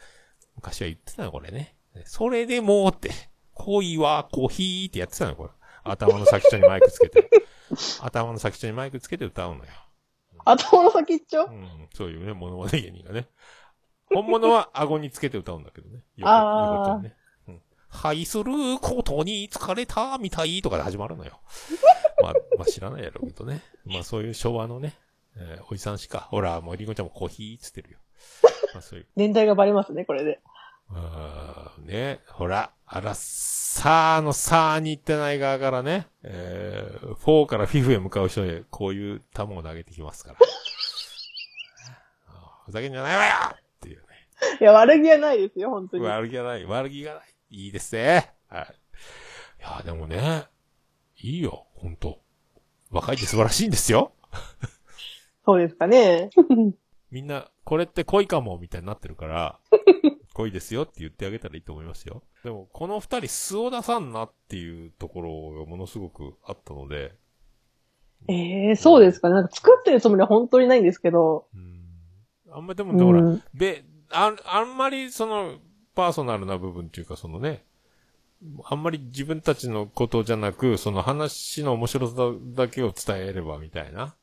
[0.54, 1.74] 昔は言ってたの、これね。
[2.04, 3.10] それでもうって、
[3.54, 5.50] 恋はコーヒーってやってたの、これ。
[5.82, 7.28] 頭の先っちょにマイクつけて。
[8.00, 9.70] 頭の先っちょにマイクつけて歌うのよ。
[10.44, 11.46] 頭の先っちょ？
[11.46, 13.26] うん、そういうね、モノマネ芸人がね。
[14.14, 16.04] 本物は顎につけて歌うんだけどね。
[16.16, 17.16] 横ちゃんね。
[17.92, 18.10] うん。
[18.10, 18.44] 愛する
[18.80, 21.40] ことに疲れたみたいとかで始まるのよ。
[22.22, 23.62] まあ、まあ知らないやろうけどね。
[23.84, 24.94] まあそういう昭和のね、
[25.36, 26.20] えーおじさんしか。
[26.20, 27.98] ほら、もうりんごちゃんもコーヒーっつってるよ。
[28.74, 29.06] まあそういう。
[29.16, 30.40] 年代がバレますね、これで。
[30.94, 40.38] あーね、ほら、あら、さーのさーに行ってない側からね、えー、4からフィフへ向かう人へ、こういう球を投げてきますから。
[42.66, 44.04] ふざけんじゃないわよっていうね。
[44.60, 46.04] いや、悪気はないですよ、本当に。
[46.04, 47.22] 悪気がない、悪気がない。
[47.52, 48.32] いいですね。
[48.48, 48.64] はい。
[48.64, 50.46] いや、でもね、
[51.18, 52.20] いいよ、ほんと。
[52.90, 54.12] 若いって素晴らしいんですよ。
[55.44, 56.30] そうですかね。
[57.10, 59.60] みんな、これって恋かも、みたいになってるから、
[60.32, 62.22] 恋ですよって言ってあげたらいいと思いますよ。
[62.42, 67.14] でも、この二人素を出さんなっていうところがものすごくあったので、
[68.28, 69.34] ええそうですかね。
[69.34, 71.48] なんか作ってるつもりは本当にないんですけど。
[71.54, 71.82] うん。
[72.52, 73.42] あんまりでも、うほら、ん。
[73.52, 75.58] べ、あ、あんまりその、
[75.94, 77.64] パーソナルな部分っていうか、そのね、
[78.64, 82.14] あんまり自分たちのことじゃなく、その話の面白さ
[82.54, 84.14] だけを伝えればみたいな、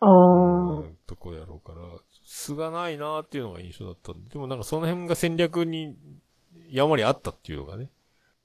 [0.00, 0.78] ああ。
[0.78, 1.80] うんとこやろうから、
[2.24, 5.96] 素がないなっていうのが印象だったんで、でもなんかその辺が戦略に、
[6.70, 7.88] やんわりあったっていうのがね、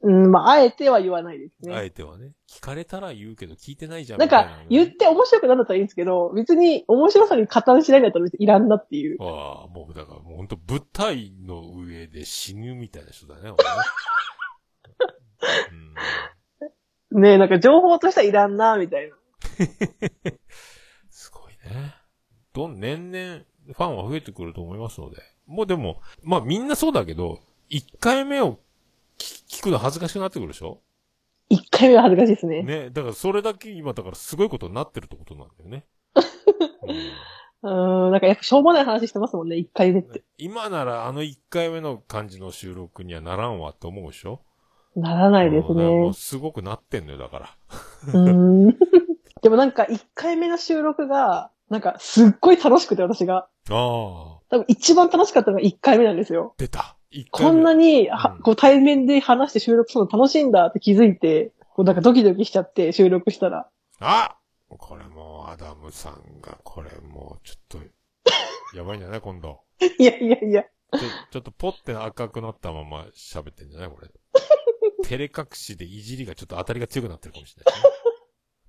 [0.04, 1.86] うん、まあ、あえては言わないですあね。
[1.86, 9.18] えてはね、聞かれたら言うけど聞いてないじゃんなんか、言って面白くなるんだったらいいんですけど、別に面白さに加担しないんだったら別にいらんなっていう。
[9.22, 13.56] ああ、もうだからもう本当舞台の上で死ぬみたいな人だね、俺ね
[17.12, 19.16] うんねえ、なんか情報としてはいらんな、みたいな。
[21.10, 21.96] すごいね。
[22.54, 25.18] どん、年々ファンは増えてくると思いますので。
[25.46, 27.40] もうでも、まあみんなそうだけど、
[27.70, 28.60] 1回目を
[29.18, 30.82] 聞聞くの恥ずかしくなってくるでしょ？
[31.50, 32.64] 一回目は恥ずかしいですね。
[32.64, 32.90] ね。
[32.90, 35.86] だからそれだけ今だからすごいことになってるってことなんだよね。
[37.64, 40.24] うんん、なんかやっぱしょうもない話してますもんね、一回目って。
[40.38, 44.42] 今ならあの1回目の感じの収録にはならんわって思うでしょ？
[44.96, 46.12] ならないですね。
[46.14, 47.50] すごくなってんのよ、だから。
[48.08, 48.78] うーん。
[49.42, 53.36] でもなんか一回目の収録が、なんかすっごい楽しくて私が。
[53.38, 56.54] ああ、多分一番楽しかったのが一回目なんですよ。
[56.58, 56.96] 出た。
[57.32, 63.68] こんなに、はうんこう対面で話して収録するの楽しいんだって気づいて、こうなんかドキドキしちゃって収録したら。
[64.00, 64.38] あ
[64.70, 67.78] これもう、アダムさんが、これもう、ちょっと、
[68.76, 69.62] やばいんじゃない今度。
[70.00, 70.64] いやいやいや。
[70.64, 71.00] ちょ、
[71.32, 74.10] ちょっとポって赤くなったまま喋ってんじゃないこれ。
[75.04, 77.82] 照れ隠しでいじりがちょっと当たりが強くなってるかもしれない。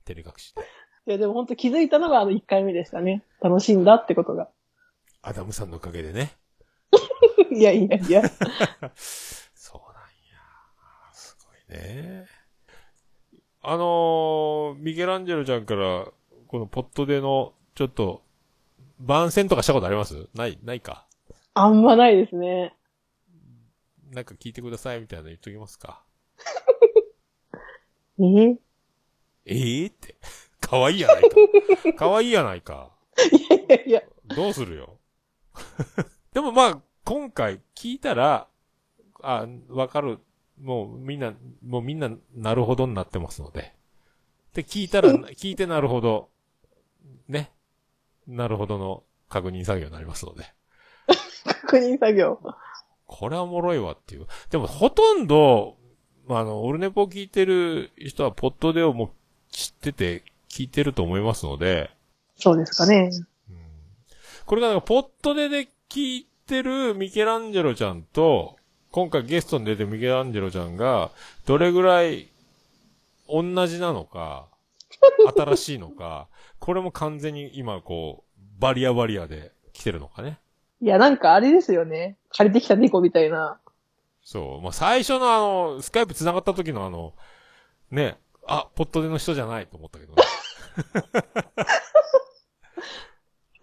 [0.04, 0.62] 照れ隠しで。
[1.06, 3.24] いやでも本当気づいたのがあの一回目でしたね。
[3.40, 4.48] 楽しいんだってことが。
[5.22, 6.32] アダムさんのおかげでね。
[7.52, 8.22] いやいやいや。
[9.54, 10.08] そうなんや。
[11.12, 11.36] す
[11.68, 12.26] ごいね。
[13.62, 16.06] あのー、ミケランジェロちゃんから、
[16.48, 18.22] このポットでの、ちょっと、
[19.00, 20.28] 番宣とかしたことあります？
[20.34, 21.06] ない、ないか？
[21.54, 22.76] あんまないですね。
[24.10, 26.04] なんか聞いてくださいみたいなの言っときますか。
[28.18, 28.56] えー？
[29.46, 30.16] ええって。
[30.60, 31.28] かわいいやないか。
[31.98, 32.90] かわいいやないか。
[33.32, 34.02] いやいやいや。
[34.36, 34.98] どうするよ？
[36.34, 38.48] でもまあ、今回聞いたら、
[39.22, 40.18] あ、わかる。
[40.60, 41.32] もうみんな、
[41.64, 43.72] もうみんななるほどになってますので。
[44.52, 46.28] で、聞いたら、聞いてなるほど、
[47.28, 47.52] ね。
[48.26, 50.44] なるほどの確認作業になりますので。
[51.44, 52.40] 確認作業。
[53.06, 54.26] これはおもろいわっていう。
[54.50, 55.76] でもほとんど、
[56.26, 59.10] まあ、あの、オルネポ聞いてる人はポットデをもう
[59.52, 61.90] 知ってて聞いてると思いますので、
[62.36, 63.10] そうですかね。
[63.48, 63.66] うん
[64.46, 68.56] これがポットデで聞いてるミケランジェロちゃんと、
[68.90, 71.12] 今回ゲストに出てるミケランジェロちゃんが、
[71.46, 72.26] どれぐらい
[73.28, 74.48] 同じなのか、
[75.36, 76.26] 新しいのか、
[76.58, 80.40] これも完全に今こう、バリアバリアで来てるのかね。
[80.80, 82.16] いや、なんかあれですよね。
[82.30, 83.60] 借りてきた猫みたいな。
[84.24, 84.62] そう。
[84.62, 87.14] まあ、最初のあの、スカイプ繋がった時のあの、
[87.92, 88.18] ね、
[88.48, 90.24] あ、ポットでの人じゃないと思ったけどね。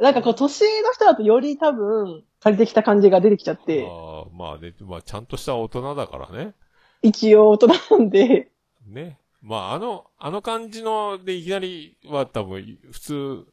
[0.02, 6.56] なんかこう、年上の人だとより多分、借りてきた感じが出てきちゃって、ああまあね、まあちゃんとした大人だからね。
[7.04, 8.50] 一応大人なんで、
[8.88, 9.20] ね。
[9.44, 13.46] まああの、あの感じのでいきなりは多分、普通、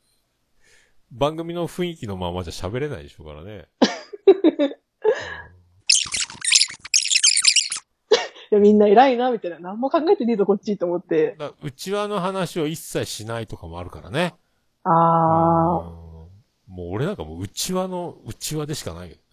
[1.11, 3.66] 番組の雰囲気のままじゃ喋れないでしょうからね。
[8.51, 9.59] いやみんな偉いな、みたいな。
[9.59, 11.37] 何も考えてねえぞ、こっちと思って。
[11.39, 14.35] だ内輪の話を一切しないとかもあるからね。
[14.85, 16.08] あうん
[16.69, 19.27] もう俺なんかもう内輪の内輪でしかないけどね。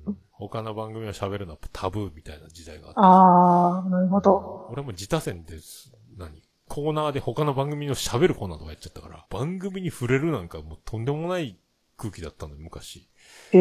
[0.06, 3.00] うん他の番組を喋るのはタブーみたいな時代があっあ、て。
[3.00, 4.68] ああ、なるほど。
[4.70, 5.92] 俺も自他戦です。
[6.16, 6.42] 何？
[6.66, 11.58] コーナーで他の番組の喋るコーナーとかやっちゃったから、番組に触れるなんかもうとんでもない
[11.98, 13.08] 空気だったのよ、昔。
[13.52, 13.60] へえ。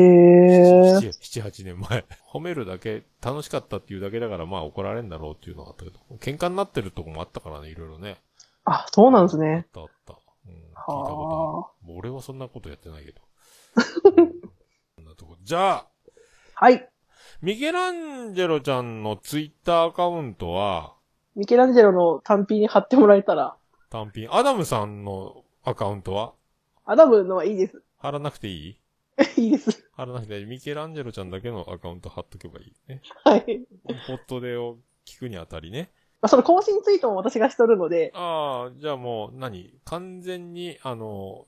[0.99, 2.05] 7、7 8年前。
[2.31, 8.21] 褒めるだけ、楽しかったっていうだけだから、まあ怒られんだろうっていうのがあったけど、喧嘩になってるとこもあったからね、いろいろね。
[8.63, 9.53] あ、そうなんですね。
[9.57, 10.18] あったあった。
[10.93, 11.93] ことある。
[11.93, 13.21] もう俺はそんなことやってないけど。
[14.17, 14.31] うん
[14.95, 15.37] そんなとこ。
[15.41, 15.87] じゃあ、
[16.55, 16.89] はい。
[17.41, 20.95] ミケランジェロちゃんのツイッターアカウントは、
[21.35, 23.55] ミケランジェロの単品に貼ってもらえたら、
[23.89, 26.33] 単品、アダムさんのアカウントは？
[26.85, 27.81] アダムのはいいです。
[27.97, 28.79] 貼らなくていい？
[29.37, 29.89] いいです。
[29.93, 30.45] 貼らなくていい。
[30.45, 33.01] ミケランジェロちゃんだけのアカウント貼っとけばいいね。
[33.23, 33.65] はい。
[34.07, 35.91] ポットでを聞くにあたりね。
[36.21, 41.45] まあ、その更新ツイートも私がしとるので、ああ、じゃあもう何、完全に、あの、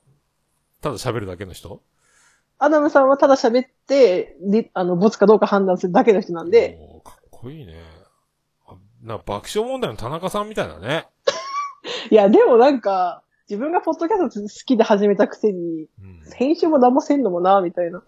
[0.80, 1.82] ただ喋るだけの人？
[2.58, 7.74] アダムさんはただ喋って、で、あの、ボツかどうか判断するだけの人なんで、おーかっこいいね。
[8.66, 11.06] あな、爆笑問題の田中さんみたいだね。
[12.10, 16.22] いや、でもなんか、自分がポッドキャスト好きで始めたくせに、うん。
[16.34, 18.02] 編集も何もせんのもな、みたいな。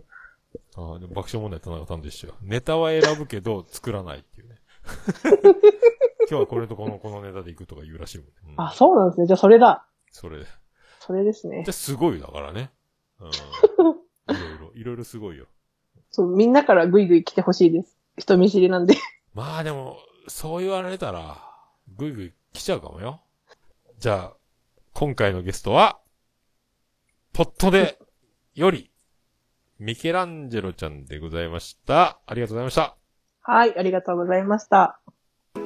[0.76, 2.34] ああ、でも爆笑問題田中さんでしたよ。
[2.40, 4.53] ネタは選ぶけど、作らないっていうね。
[6.30, 8.32] 今日はこれとこの、このネタで行くとか言うらしいもんね。
[8.48, 9.26] うんあ、そうなんですね。
[9.26, 9.86] じゃあそれだ。
[10.10, 10.46] それで。
[11.00, 11.70] それですねじゃ。
[11.70, 12.70] あすごいだからね。
[13.20, 13.28] うん。
[14.34, 15.46] いろいろ、いろいろすごいよ。
[16.10, 17.96] そう、みんなからグイグイ来てほしいです。
[18.16, 18.96] 人見知りなんで。
[19.34, 19.98] まあでも、
[20.28, 21.36] そう言われたら、
[21.88, 23.20] ぐいぐい来ちゃうかもよ。
[23.98, 24.36] じゃあ、
[24.92, 26.00] 今回のゲストは、
[27.32, 27.98] ポットで、
[28.54, 28.90] より、
[29.78, 32.20] ミケランジェロちゃんでございました。
[32.26, 32.96] ありがとうございました。
[33.46, 34.98] はい、ありがとうございました。
[35.54, 35.60] こ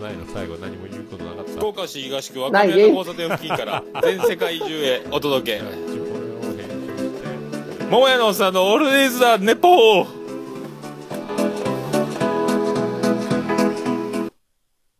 [0.00, 1.52] ないの最後何も言うことなかった。
[1.52, 5.62] 福岡市東区若宮の交差点付近から 全世界中へお届け。
[7.88, 10.21] 桃屋のおっさんのオールディーズ・ザ・ネポー